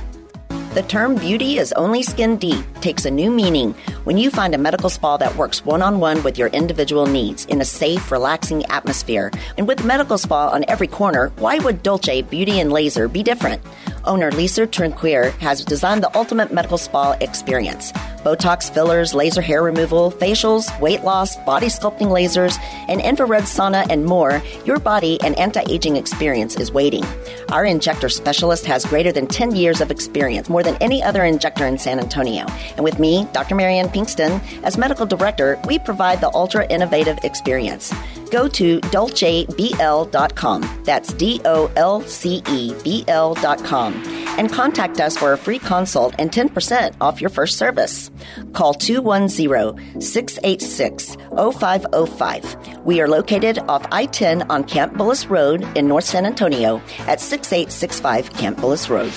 The 0.74 0.82
term 0.84 1.16
beauty 1.16 1.60
is 1.60 1.72
only 1.74 2.02
skin 2.02 2.38
deep 2.38 2.66
takes 2.84 3.06
a 3.06 3.12
new 3.12 3.32
meaning 3.32 3.74
when 4.04 4.18
you 4.18 4.30
find 4.30 4.54
a 4.54 4.58
medical 4.58 4.90
spa 4.90 5.16
that 5.16 5.38
works 5.38 5.66
one 5.66 5.82
on 5.82 6.02
one 6.02 6.22
with 6.22 6.38
your 6.38 6.50
individual 6.50 7.06
needs 7.06 7.46
in 7.46 7.62
a 7.62 7.66
safe, 7.66 8.12
relaxing 8.12 8.66
atmosphere. 8.66 9.32
And 9.58 9.66
with 9.70 9.86
medical 9.86 10.18
spa 10.18 10.50
on 10.50 10.66
every 10.68 10.88
corner, 10.88 11.30
why 11.38 11.60
would 11.60 11.82
Dolce 11.82 12.22
Beauty 12.24 12.60
and 12.60 12.74
Laser 12.74 13.08
be 13.08 13.24
different? 13.24 13.62
Owner 14.04 14.32
Lisa 14.32 14.68
Trinquier 14.68 15.32
has 15.40 15.64
designed 15.64 16.04
the 16.04 16.16
ultimate 16.18 16.52
medical 16.52 16.78
spa 16.78 17.14
experience. 17.22 17.94
Botox 18.24 18.74
fillers, 18.74 19.14
laser 19.14 19.42
hair 19.42 19.64
removal, 19.64 20.12
facials, 20.12 20.68
weight 20.80 21.04
loss, 21.04 21.36
body 21.46 21.68
sculpting 21.68 22.08
lasers, 22.08 22.58
an 22.90 23.00
infrared 23.00 23.44
sauna 23.44 23.86
and 23.90 24.06
more, 24.06 24.42
your 24.66 24.80
body 24.80 25.20
and 25.22 25.38
anti-aging 25.38 25.98
experience 25.98 26.58
is 26.58 26.72
waiting. 26.72 27.04
Our 27.50 27.66
injector 27.66 28.10
specialist 28.10 28.66
has 28.66 28.86
greater 28.86 29.12
than 29.12 29.28
10 29.28 29.56
years 29.56 29.82
of 29.82 29.92
experience, 29.92 30.50
more 30.50 30.64
than 30.64 30.76
any 30.82 31.04
other 31.04 31.24
injector 31.24 31.66
in 31.66 31.78
San 31.78 32.00
Antonio. 32.00 32.46
And 32.76 32.84
with 32.84 33.00
me, 33.00 33.28
Dr. 33.34 33.56
Marianne 33.56 33.90
Pinkston, 33.90 34.42
as 34.64 34.78
medical 34.78 35.06
director, 35.06 35.60
we 35.68 35.80
provide 35.80 36.22
the 36.22 36.32
ultra 36.34 36.66
innovative 36.68 37.18
experience. 37.24 37.94
Go 38.32 38.48
to 38.48 38.80
dolcebl.com. 38.82 40.82
That's 40.84 41.14
D 41.14 41.40
O 41.46 41.72
L 41.76 42.02
C 42.02 42.42
E 42.50 42.74
B 42.84 43.06
L.com. 43.08 43.94
And 44.40 44.52
contact 44.52 45.00
us 45.00 45.16
for 45.16 45.34
a 45.34 45.38
free 45.38 45.60
consult 45.60 46.16
and 46.18 46.32
10% 46.32 46.96
off 47.00 47.22
your 47.22 47.30
first 47.30 47.60
service. 47.60 48.10
Call 48.54 48.74
210 48.74 50.02
686 50.02 51.16
0505. 51.36 52.80
We 52.84 53.02
are 53.02 53.08
located 53.08 53.60
off 53.60 53.86
I 53.92 54.08
10 54.08 54.50
on 54.50 54.64
Camp 54.64 54.94
Bullis 54.94 55.30
Road 55.30 55.64
in 55.78 55.88
North 55.88 56.06
San 56.06 56.26
Antonio 56.26 56.82
at 57.02 57.22
6865 57.22 58.34
Camp 58.34 58.58
Bullis 58.58 58.90
Road. 58.90 59.14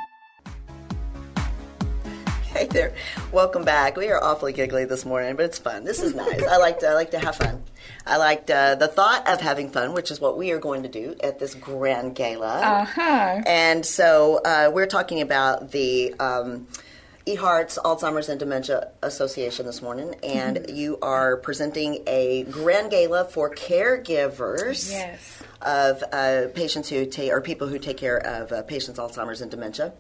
Hey 2.60 2.68
there. 2.68 2.94
Welcome 3.34 3.66
back. 3.66 3.98
We 3.98 4.08
are 4.10 4.24
awfully 4.24 4.54
giggly 4.54 4.86
this 4.86 5.04
morning, 5.06 5.36
but 5.36 5.44
it's 5.44 5.60
fun. 5.60 5.84
This 5.84 6.02
is 6.02 6.16
nice. 6.16 6.42
I 6.44 6.56
like 6.56 6.80
to 6.80 6.88
I 6.88 6.94
like 6.94 7.12
to 7.12 7.20
have 7.20 7.36
fun. 7.36 7.62
I 8.06 8.16
liked 8.16 8.50
uh, 8.50 8.76
the 8.76 8.88
thought 8.88 9.28
of 9.28 9.42
having 9.42 9.70
fun, 9.70 9.94
which 9.94 10.10
is 10.10 10.22
what 10.22 10.38
we 10.38 10.52
are 10.52 10.58
going 10.60 10.84
to 10.84 10.90
do 10.90 11.16
at 11.22 11.38
this 11.38 11.54
grand 11.54 12.16
gala. 12.16 12.62
Uh 12.62 12.86
huh. 12.86 13.42
And 13.46 13.86
so 13.86 14.40
uh, 14.46 14.72
we're 14.74 14.88
talking 14.88 15.20
about 15.20 15.72
the 15.72 16.14
um, 16.20 16.68
eHearts 17.28 17.78
Alzheimer's 17.80 18.30
and 18.30 18.40
Dementia 18.40 18.90
Association 19.04 19.66
this 19.66 19.82
morning, 19.82 20.16
and 20.24 20.56
Mm-hmm. 20.58 20.76
you 20.78 20.98
are 21.02 21.36
presenting 21.36 22.04
a 22.08 22.44
grand 22.44 22.90
gala 22.92 23.26
for 23.26 23.54
caregivers 23.54 24.90
Yes. 24.92 25.44
Of 25.62 26.04
uh, 26.12 26.44
patients 26.54 26.90
who 26.90 27.06
take 27.06 27.32
or 27.32 27.42
people 27.42 27.68
who 27.68 27.80
take 27.80 27.98
care 27.98 28.18
of 28.18 28.52
uh, 28.52 28.62
patients 28.64 29.00
Alzheimer's 29.00 29.42
and 29.42 29.50
dementia. 29.50 29.94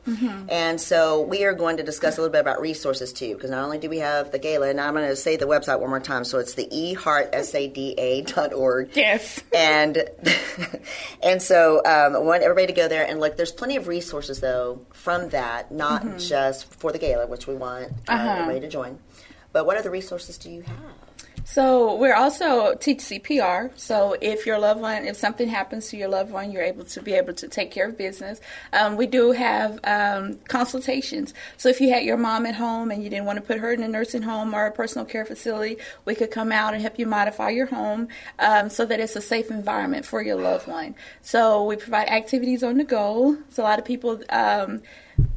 And 0.49 0.79
so 0.79 1.21
we 1.21 1.43
are 1.45 1.53
going 1.53 1.77
to 1.77 1.83
discuss 1.83 2.17
a 2.17 2.21
little 2.21 2.31
bit 2.31 2.41
about 2.41 2.61
resources 2.61 3.11
too, 3.13 3.33
because 3.35 3.49
not 3.51 3.63
only 3.63 3.77
do 3.77 3.89
we 3.89 3.99
have 3.99 4.31
the 4.31 4.39
gala, 4.39 4.69
and 4.69 4.79
I'm 4.81 4.93
going 4.93 5.07
to 5.09 5.15
say 5.15 5.35
the 5.37 5.45
website 5.47 5.79
one 5.79 5.89
more 5.89 5.99
time. 5.99 6.23
So 6.25 6.39
it's 6.39 6.53
the 6.55 6.65
eheartsada.org. 7.65 8.89
Yes. 8.95 9.41
And 9.53 9.97
and 11.23 11.41
so 11.41 11.77
um, 11.79 12.15
I 12.15 12.19
want 12.19 12.43
everybody 12.43 12.67
to 12.67 12.73
go 12.73 12.87
there 12.87 13.05
and 13.05 13.19
look. 13.19 13.37
There's 13.37 13.51
plenty 13.51 13.75
of 13.75 13.87
resources 13.87 14.39
though 14.41 14.85
from 14.93 15.29
that, 15.29 15.71
not 15.71 16.17
just 16.17 16.71
for 16.75 16.91
the 16.91 16.99
gala, 16.99 17.27
which 17.27 17.47
we 17.47 17.55
want 17.55 17.91
uh, 18.07 18.11
Uh-huh. 18.11 18.29
everybody 18.29 18.59
to 18.61 18.67
join. 18.69 18.99
But 19.51 19.65
what 19.65 19.77
other 19.77 19.89
resources 19.89 20.37
do 20.37 20.49
you 20.49 20.61
have? 20.63 20.77
So 21.47 21.95
we're 21.95 22.15
also 22.15 22.73
teach 22.73 22.97
CPR. 22.97 23.69
So 23.75 24.17
if 24.19 24.47
your 24.47 24.57
loved 24.57 24.81
one, 24.81 25.05
if 25.05 25.15
something 25.15 25.47
happens 25.47 25.89
to 25.89 25.97
your 25.97 26.07
loved 26.07 26.31
one, 26.31 26.51
you're 26.51 26.63
able 26.63 26.85
to 26.85 27.01
be 27.03 27.13
able 27.13 27.33
to 27.35 27.47
take 27.47 27.69
care 27.69 27.87
of 27.87 27.95
business. 27.95 28.41
Um, 28.73 28.97
we 28.97 29.05
do 29.05 29.31
have 29.31 29.79
um, 29.83 30.39
consultations. 30.47 31.35
So 31.57 31.69
if 31.69 31.79
you 31.79 31.93
had 31.93 32.03
your 32.03 32.17
mom 32.17 32.47
at 32.47 32.55
home 32.55 32.89
and 32.89 33.03
you 33.03 33.11
didn't 33.11 33.25
want 33.25 33.37
to 33.37 33.43
put 33.43 33.59
her 33.59 33.71
in 33.71 33.83
a 33.83 33.87
nursing 33.87 34.23
home 34.23 34.55
or 34.55 34.65
a 34.65 34.71
personal 34.71 35.05
care 35.05 35.23
facility, 35.23 35.77
we 36.03 36.15
could 36.15 36.31
come 36.31 36.51
out 36.51 36.73
and 36.73 36.81
help 36.81 36.97
you 36.97 37.05
modify 37.05 37.51
your 37.51 37.67
home 37.67 38.07
um, 38.39 38.67
so 38.67 38.83
that 38.83 38.99
it's 38.99 39.15
a 39.15 39.21
safe 39.21 39.51
environment 39.51 40.03
for 40.03 40.23
your 40.23 40.37
loved 40.37 40.67
one. 40.67 40.95
So 41.21 41.63
we 41.63 41.75
provide 41.75 42.09
activities 42.09 42.63
on 42.63 42.77
the 42.77 42.83
go. 42.83 43.37
So 43.49 43.61
a 43.61 43.65
lot 43.65 43.77
of 43.77 43.85
people. 43.85 44.19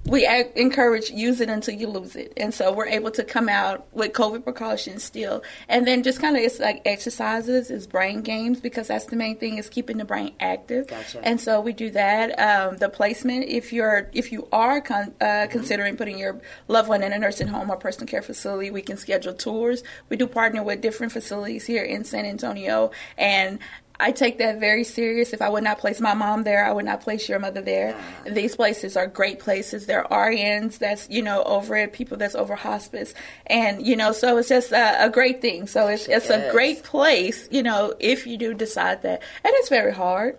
We 0.08 0.26
encourage 0.56 1.10
use 1.10 1.40
it 1.40 1.48
until 1.48 1.74
you 1.74 1.88
lose 1.88 2.16
it. 2.16 2.32
And 2.36 2.52
so 2.52 2.72
we're 2.72 2.86
able 2.86 3.10
to 3.12 3.24
come 3.24 3.48
out 3.48 3.86
with 3.92 4.12
COVID 4.12 4.44
precautions 4.44 5.04
still. 5.04 5.42
And 5.68 5.86
then 5.86 6.02
just 6.02 6.20
kind 6.20 6.36
of 6.36 6.42
it's 6.42 6.58
like 6.58 6.82
exercises, 6.84 7.70
it's 7.70 7.86
brain 7.86 8.22
games 8.22 8.60
because 8.60 8.88
that's 8.88 9.06
the 9.06 9.16
main 9.16 9.36
thing 9.36 9.58
is 9.58 9.68
keeping 9.68 9.98
the 9.98 10.04
brain 10.04 10.34
active. 10.40 10.86
Gotcha. 10.86 11.20
And 11.22 11.40
so 11.40 11.60
we 11.60 11.72
do 11.72 11.90
that. 11.90 12.38
Um, 12.38 12.76
the 12.78 12.88
placement, 12.88 13.44
if 13.44 13.72
you're 13.72 14.10
if 14.12 14.32
you 14.32 14.48
are 14.52 14.80
con- 14.80 15.14
uh, 15.20 15.28
Mm-hmm. 15.38 15.52
considering 15.52 15.96
putting 15.96 16.18
your 16.18 16.40
loved 16.68 16.88
one 16.88 17.02
in 17.02 17.12
a 17.12 17.18
nursing 17.18 17.48
home 17.48 17.70
or 17.70 17.76
personal 17.76 18.06
care 18.06 18.22
facility, 18.22 18.70
we 18.70 18.82
can 18.82 18.96
schedule 18.96 19.34
tours. 19.34 19.82
We 20.08 20.16
do 20.16 20.26
partner 20.26 20.62
with 20.62 20.80
different 20.80 21.12
facilities 21.12 21.66
here 21.66 21.84
in 21.84 22.04
San 22.04 22.24
Antonio 22.24 22.90
and 23.16 23.58
I 24.00 24.12
take 24.12 24.38
that 24.38 24.61
very 24.61 24.84
serious. 24.84 25.32
If 25.32 25.42
I 25.42 25.48
would 25.48 25.64
not 25.64 25.78
place 25.78 26.00
my 26.00 26.14
mom 26.14 26.44
there, 26.44 26.64
I 26.64 26.72
would 26.72 26.84
not 26.84 27.00
place 27.00 27.28
your 27.28 27.38
mother 27.38 27.61
there. 27.61 27.96
Ah. 27.98 28.30
These 28.30 28.54
places 28.54 28.96
are 28.96 29.06
great 29.06 29.40
places. 29.40 29.87
There 29.87 30.11
are 30.12 30.30
RNs 30.30 30.78
that's, 30.78 31.08
you 31.11 31.22
know, 31.22 31.42
over 31.44 31.76
it, 31.76 31.92
people 31.92 32.16
that's 32.16 32.34
over 32.34 32.54
hospice. 32.54 33.12
And, 33.46 33.84
you 33.84 33.96
know, 33.96 34.12
so 34.12 34.37
it's 34.37 34.48
just 34.48 34.72
a, 34.72 35.06
a 35.06 35.11
great 35.11 35.40
thing. 35.40 35.66
So 35.66 35.88
it's, 35.88 36.06
it's 36.08 36.30
a 36.30 36.50
great 36.52 36.84
place, 36.84 37.48
you 37.50 37.62
know, 37.62 37.94
if 37.98 38.26
you 38.26 38.37
do 38.37 38.54
decide 38.54 39.02
that. 39.02 39.22
And 39.44 39.52
it's 39.56 39.68
very 39.68 39.92
hard. 39.92 40.38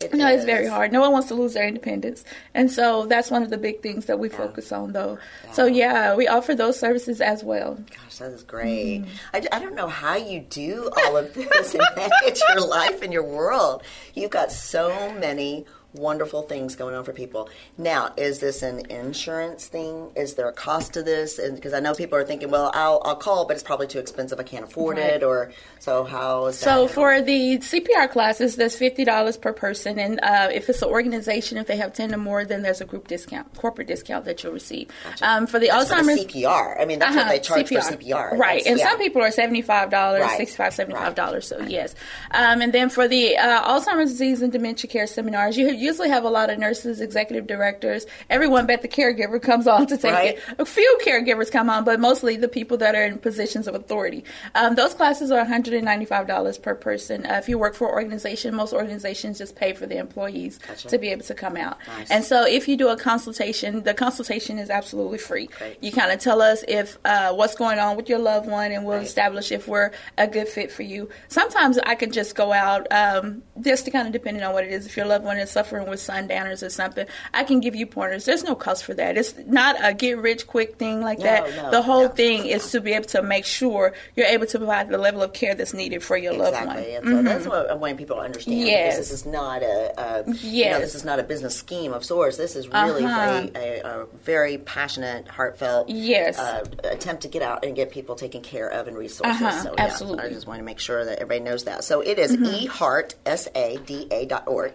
It 0.00 0.14
no, 0.14 0.28
it's 0.28 0.44
very 0.44 0.68
hard. 0.68 0.92
No 0.92 1.00
one 1.00 1.10
wants 1.10 1.26
to 1.28 1.34
lose 1.34 1.54
their 1.54 1.66
independence. 1.66 2.24
And 2.54 2.70
so 2.70 3.06
that's 3.06 3.32
one 3.32 3.42
of 3.42 3.50
the 3.50 3.58
big 3.58 3.82
things 3.82 4.06
that 4.06 4.20
we 4.20 4.28
focus 4.28 4.70
on, 4.70 4.92
though. 4.92 5.18
So, 5.52 5.66
yeah, 5.66 6.14
we 6.14 6.28
offer 6.28 6.54
those 6.54 6.78
services 6.78 7.20
as 7.20 7.42
well. 7.42 7.74
Gosh, 7.90 8.18
that 8.18 8.30
is 8.30 8.44
great. 8.44 9.00
Mm-hmm. 9.00 9.10
I, 9.34 9.56
I 9.56 9.58
don't 9.58 9.74
know 9.74 9.88
how 9.88 10.16
you 10.16 10.40
do 10.40 10.88
all 10.98 11.16
of 11.16 11.34
this 11.34 11.74
and 11.74 11.82
manage 11.96 12.40
your 12.48 12.64
life 12.64 13.02
and 13.02 13.12
your 13.12 13.24
world. 13.24 13.82
You've 14.14 14.30
got 14.30 14.52
so 14.52 15.12
many 15.18 15.66
wonderful 15.94 16.42
things 16.42 16.76
going 16.76 16.94
on 16.94 17.02
for 17.04 17.12
people. 17.12 17.48
Now, 17.78 18.12
is 18.16 18.40
this 18.40 18.62
an 18.62 18.90
insurance 18.90 19.66
thing? 19.66 20.10
Is 20.16 20.34
there 20.34 20.48
a 20.48 20.52
cost 20.52 20.92
to 20.94 21.02
this? 21.02 21.38
And 21.38 21.56
because 21.56 21.72
I 21.72 21.80
know 21.80 21.94
people 21.94 22.18
are 22.18 22.24
thinking, 22.24 22.50
well, 22.50 22.70
I'll, 22.74 23.00
I'll 23.04 23.16
call, 23.16 23.46
but 23.46 23.54
it's 23.54 23.62
probably 23.62 23.86
too 23.86 23.98
expensive. 23.98 24.38
I 24.38 24.42
can't 24.42 24.64
afford 24.64 24.98
Right. 24.98 25.06
it. 25.14 25.22
Or 25.22 25.50
so 25.78 26.04
how 26.04 26.46
is 26.46 26.58
that? 26.60 26.64
So 26.64 26.70
handled? 26.70 26.90
for 26.92 27.20
the 27.22 27.58
CPR 27.58 28.10
classes, 28.10 28.56
there's 28.56 28.76
fifty 28.76 29.04
dollars 29.04 29.36
per 29.36 29.52
person, 29.52 29.98
and 29.98 30.20
uh, 30.22 30.48
if 30.52 30.68
it's 30.68 30.82
an 30.82 30.88
organization, 30.88 31.56
if 31.58 31.66
they 31.66 31.76
have 31.76 31.92
ten 31.94 32.14
or 32.14 32.18
more, 32.18 32.44
then 32.44 32.62
there's 32.62 32.80
a 32.80 32.84
group 32.84 33.08
discount, 33.08 33.52
corporate 33.56 33.88
discount 33.88 34.24
that 34.26 34.42
you'll 34.42 34.52
receive. 34.52 34.90
Um, 35.22 35.46
for 35.46 35.58
the 35.58 35.68
That's 35.68 35.88
for 35.88 35.94
the 35.96 36.02
Alzheimer's 36.12 36.24
CPR. 36.26 36.80
I 36.80 36.84
mean, 36.84 36.98
that's 36.98 37.14
what 37.16 37.22
Uh-huh, 37.22 37.32
they 37.32 37.40
charge 37.40 37.68
for 37.68 37.74
CPR. 37.80 38.32
Right. 38.38 38.58
That's- 38.62 38.66
And 38.66 38.78
yeah. 38.78 38.88
some 38.90 38.98
people 38.98 39.22
are 39.22 39.30
$75, 39.30 39.90
Right. 40.20 40.38
$65, 40.38 40.72
$75. 40.74 41.44
So, 41.44 41.60
yes. 41.60 41.94
Um, 42.32 42.60
and 42.60 42.72
then 42.72 42.88
for 42.90 43.08
the 43.08 43.36
uh, 43.36 43.62
Alzheimer's 43.68 44.10
disease 44.10 44.42
and 44.42 44.52
dementia 44.52 44.88
care 44.90 45.06
seminars, 45.06 45.56
you 45.56 45.68
usually 45.78 46.08
have 46.08 46.24
a 46.24 46.30
lot 46.30 46.50
of 46.50 46.58
nurses, 46.58 47.00
executive 47.00 47.46
directors, 47.46 48.06
everyone 48.30 48.66
but 48.66 48.82
the 48.82 48.88
caregiver 48.88 49.40
comes 49.50 49.66
on 49.66 49.86
to 49.86 49.96
take 49.96 50.12
Right. 50.12 50.36
it. 50.36 50.42
A 50.58 50.64
few 50.64 50.98
caregivers 51.04 51.50
come 51.50 51.70
on, 51.70 51.84
but 51.84 52.00
mostly 52.00 52.36
the 52.36 52.48
people 52.48 52.76
that 52.78 52.94
are 52.94 53.04
in 53.04 53.18
positions 53.18 53.66
of 53.68 53.74
authority. 53.74 54.24
Um, 54.54 54.74
those 54.74 54.94
classes 54.94 55.30
are 55.30 55.44
$195 55.44 56.62
per 56.62 56.74
person. 56.74 57.26
Uh, 57.26 57.34
if 57.34 57.48
you 57.48 57.58
work 57.58 57.74
for 57.74 57.88
an 57.88 57.94
organization, 57.94 58.54
most 58.54 58.72
organizations 58.72 59.38
just 59.38 59.56
pay 59.56 59.72
for 59.72 59.86
the 59.86 59.96
employees 59.98 60.58
Gotcha. 60.58 60.88
to 60.88 60.98
be 60.98 61.08
able 61.08 61.24
to 61.24 61.34
come 61.34 61.56
out. 61.56 61.78
Nice. 61.86 62.10
And 62.10 62.24
so 62.24 62.46
if 62.46 62.68
you 62.68 62.76
do 62.76 62.88
a 62.88 62.96
consultation, 62.96 63.82
the 63.82 63.94
consultation 63.94 64.58
is 64.58 64.70
absolutely 64.70 65.18
free. 65.18 65.46
Great. 65.46 65.82
You 65.82 65.92
kind 65.92 66.10
of 66.12 66.18
tell 66.20 66.42
us 66.42 66.64
if 66.68 66.98
uh, 67.04 67.32
what's 67.34 67.54
going 67.54 67.78
on 67.78 67.96
with 67.96 68.08
your 68.08 68.18
loved 68.18 68.48
one, 68.48 68.72
and 68.72 68.84
we'll 68.84 68.96
Right. 68.98 69.06
establish 69.06 69.52
if 69.52 69.68
we're 69.68 69.90
a 70.16 70.26
good 70.26 70.48
fit 70.48 70.72
for 70.72 70.82
you. 70.82 71.08
Sometimes 71.28 71.78
I 71.78 71.94
could 71.94 72.12
just 72.12 72.34
go 72.34 72.52
out, 72.52 72.86
um, 72.90 73.42
just 73.60 73.84
to 73.84 73.90
kind 73.90 74.06
of 74.06 74.12
depending 74.12 74.42
on 74.42 74.52
what 74.52 74.64
it 74.64 74.72
is. 74.72 74.86
If 74.86 74.96
your 74.96 75.06
loved 75.06 75.24
one 75.24 75.38
is 75.38 75.50
suffering 75.50 75.67
with 75.72 76.00
sundowners 76.00 76.62
or 76.62 76.70
something, 76.70 77.06
I 77.34 77.44
can 77.44 77.60
give 77.60 77.74
you 77.74 77.86
pointers. 77.86 78.24
There's 78.24 78.44
no 78.44 78.54
cost 78.54 78.84
for 78.84 78.94
that. 78.94 79.16
It's 79.16 79.34
not 79.46 79.76
a 79.82 79.92
get 79.94 80.18
rich 80.18 80.46
quick 80.46 80.76
thing 80.76 81.00
like 81.00 81.18
No, 81.18 81.24
that. 81.24 81.56
no, 81.56 81.70
the 81.70 81.82
whole 81.82 82.02
no. 82.04 82.08
thing 82.08 82.46
is 82.46 82.70
to 82.72 82.80
be 82.80 82.92
able 82.92 83.06
to 83.06 83.22
make 83.22 83.44
sure 83.44 83.92
you're 84.16 84.26
able 84.26 84.46
to 84.46 84.58
provide 84.58 84.88
the 84.88 84.98
level 84.98 85.22
of 85.22 85.32
care 85.32 85.54
that's 85.54 85.74
needed 85.74 86.02
for 86.02 86.16
your 86.16 86.32
loved 86.32 86.54
one. 86.54 86.78
Exactly, 86.78 86.94
and 86.94 87.06
so 87.06 87.22
that's 87.22 87.46
what 87.46 87.70
I 87.70 87.74
want 87.74 87.98
people 87.98 88.16
to 88.16 88.22
understand. 88.22 88.58
Yes. 88.60 88.96
because 88.96 89.08
this 89.10 89.20
is 89.20 89.26
not 89.26 89.62
a, 89.62 89.92
a 90.00 90.32
you 90.34 90.64
know, 90.70 90.80
this 90.80 90.94
is 90.94 91.04
not 91.04 91.18
a 91.18 91.22
business 91.22 91.56
scheme 91.56 91.92
of 91.92 92.04
sorts. 92.04 92.36
This 92.36 92.56
is 92.56 92.68
really 92.68 93.04
Uh-huh. 93.04 93.46
a, 93.54 93.80
a, 93.80 94.02
a 94.02 94.06
very 94.24 94.58
passionate, 94.58 95.28
heartfelt 95.28 95.88
Yes. 95.88 96.38
uh, 96.38 96.64
attempt 96.84 97.22
to 97.22 97.28
get 97.28 97.42
out 97.42 97.64
and 97.64 97.74
get 97.76 97.90
people 97.90 98.14
taken 98.14 98.40
care 98.42 98.68
of 98.68 98.88
and 98.88 98.96
resources. 98.96 99.42
Uh-huh, 99.42 99.62
So 99.62 99.74
yeah, 99.76 99.84
absolutely. 99.84 100.24
I 100.24 100.28
just 100.30 100.46
want 100.46 100.58
to 100.60 100.64
make 100.64 100.78
sure 100.78 101.04
that 101.04 101.18
everybody 101.20 101.40
knows 101.40 101.64
that. 101.64 101.84
So 101.84 102.00
it 102.00 102.18
is 102.18 102.32
eheart 102.36 103.14
s 103.26 103.48
a 103.54 103.78
d 103.86 104.06
a 104.10 104.24
dot 104.26 104.44
org, 104.46 104.72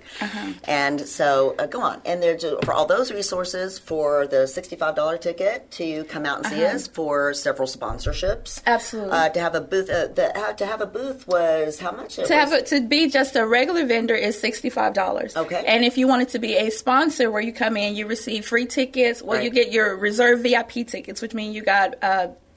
and 0.84 1.00
so 1.02 1.56
uh, 1.60 1.66
go 1.68 1.82
on. 1.82 2.02
And 2.06 2.22
there's 2.22 2.44
uh, 2.44 2.58
for 2.64 2.74
all 2.74 2.86
those 2.86 3.12
resources 3.12 3.80
for 3.80 4.28
the 4.28 4.48
sixty 4.48 4.76
five 4.76 4.96
dollar 4.96 5.18
ticket 5.18 5.70
to 5.72 6.04
come 6.06 6.26
out 6.26 6.38
and 6.40 6.48
see 6.48 6.66
us 6.66 6.88
for 6.88 7.34
several 7.34 7.68
sponsorships. 7.68 8.62
Absolutely. 8.66 9.12
Uh, 9.12 9.30
to 9.30 9.40
have 9.40 9.56
a 9.56 9.62
booth, 9.62 9.90
uh, 9.90 10.08
the, 10.08 10.38
uh, 10.38 10.54
to 10.54 10.66
have 10.66 10.82
a 10.82 10.86
booth 10.86 11.28
was 11.28 11.80
how 11.80 11.92
much? 11.92 12.20
It 12.20 12.26
To 12.28 12.36
have 12.36 12.52
was? 12.52 12.62
it 12.72 12.82
to 12.82 12.88
be 12.88 13.10
just 13.10 13.36
a 13.36 13.46
regular 13.46 13.86
vendor 13.86 14.16
is 14.16 14.40
sixty 14.40 14.70
five 14.70 14.94
dollars. 14.94 15.36
Okay. 15.36 15.64
And 15.66 15.84
if 15.86 15.98
you 15.98 16.08
wanted 16.08 16.30
to 16.30 16.40
be 16.40 16.56
a 16.56 16.70
sponsor, 16.70 17.32
where 17.32 17.42
you 17.42 17.54
come 17.54 17.78
in, 17.78 17.96
you 17.96 18.08
receive 18.08 18.46
free 18.46 18.66
tickets. 18.66 19.22
Well, 19.22 19.42
you 19.42 19.50
get 19.50 19.72
your 19.72 19.96
reserve 19.98 20.42
VIP 20.42 20.86
tickets, 20.88 21.22
which 21.22 21.34
mean 21.34 21.54
you 21.54 21.62
got. 21.64 21.96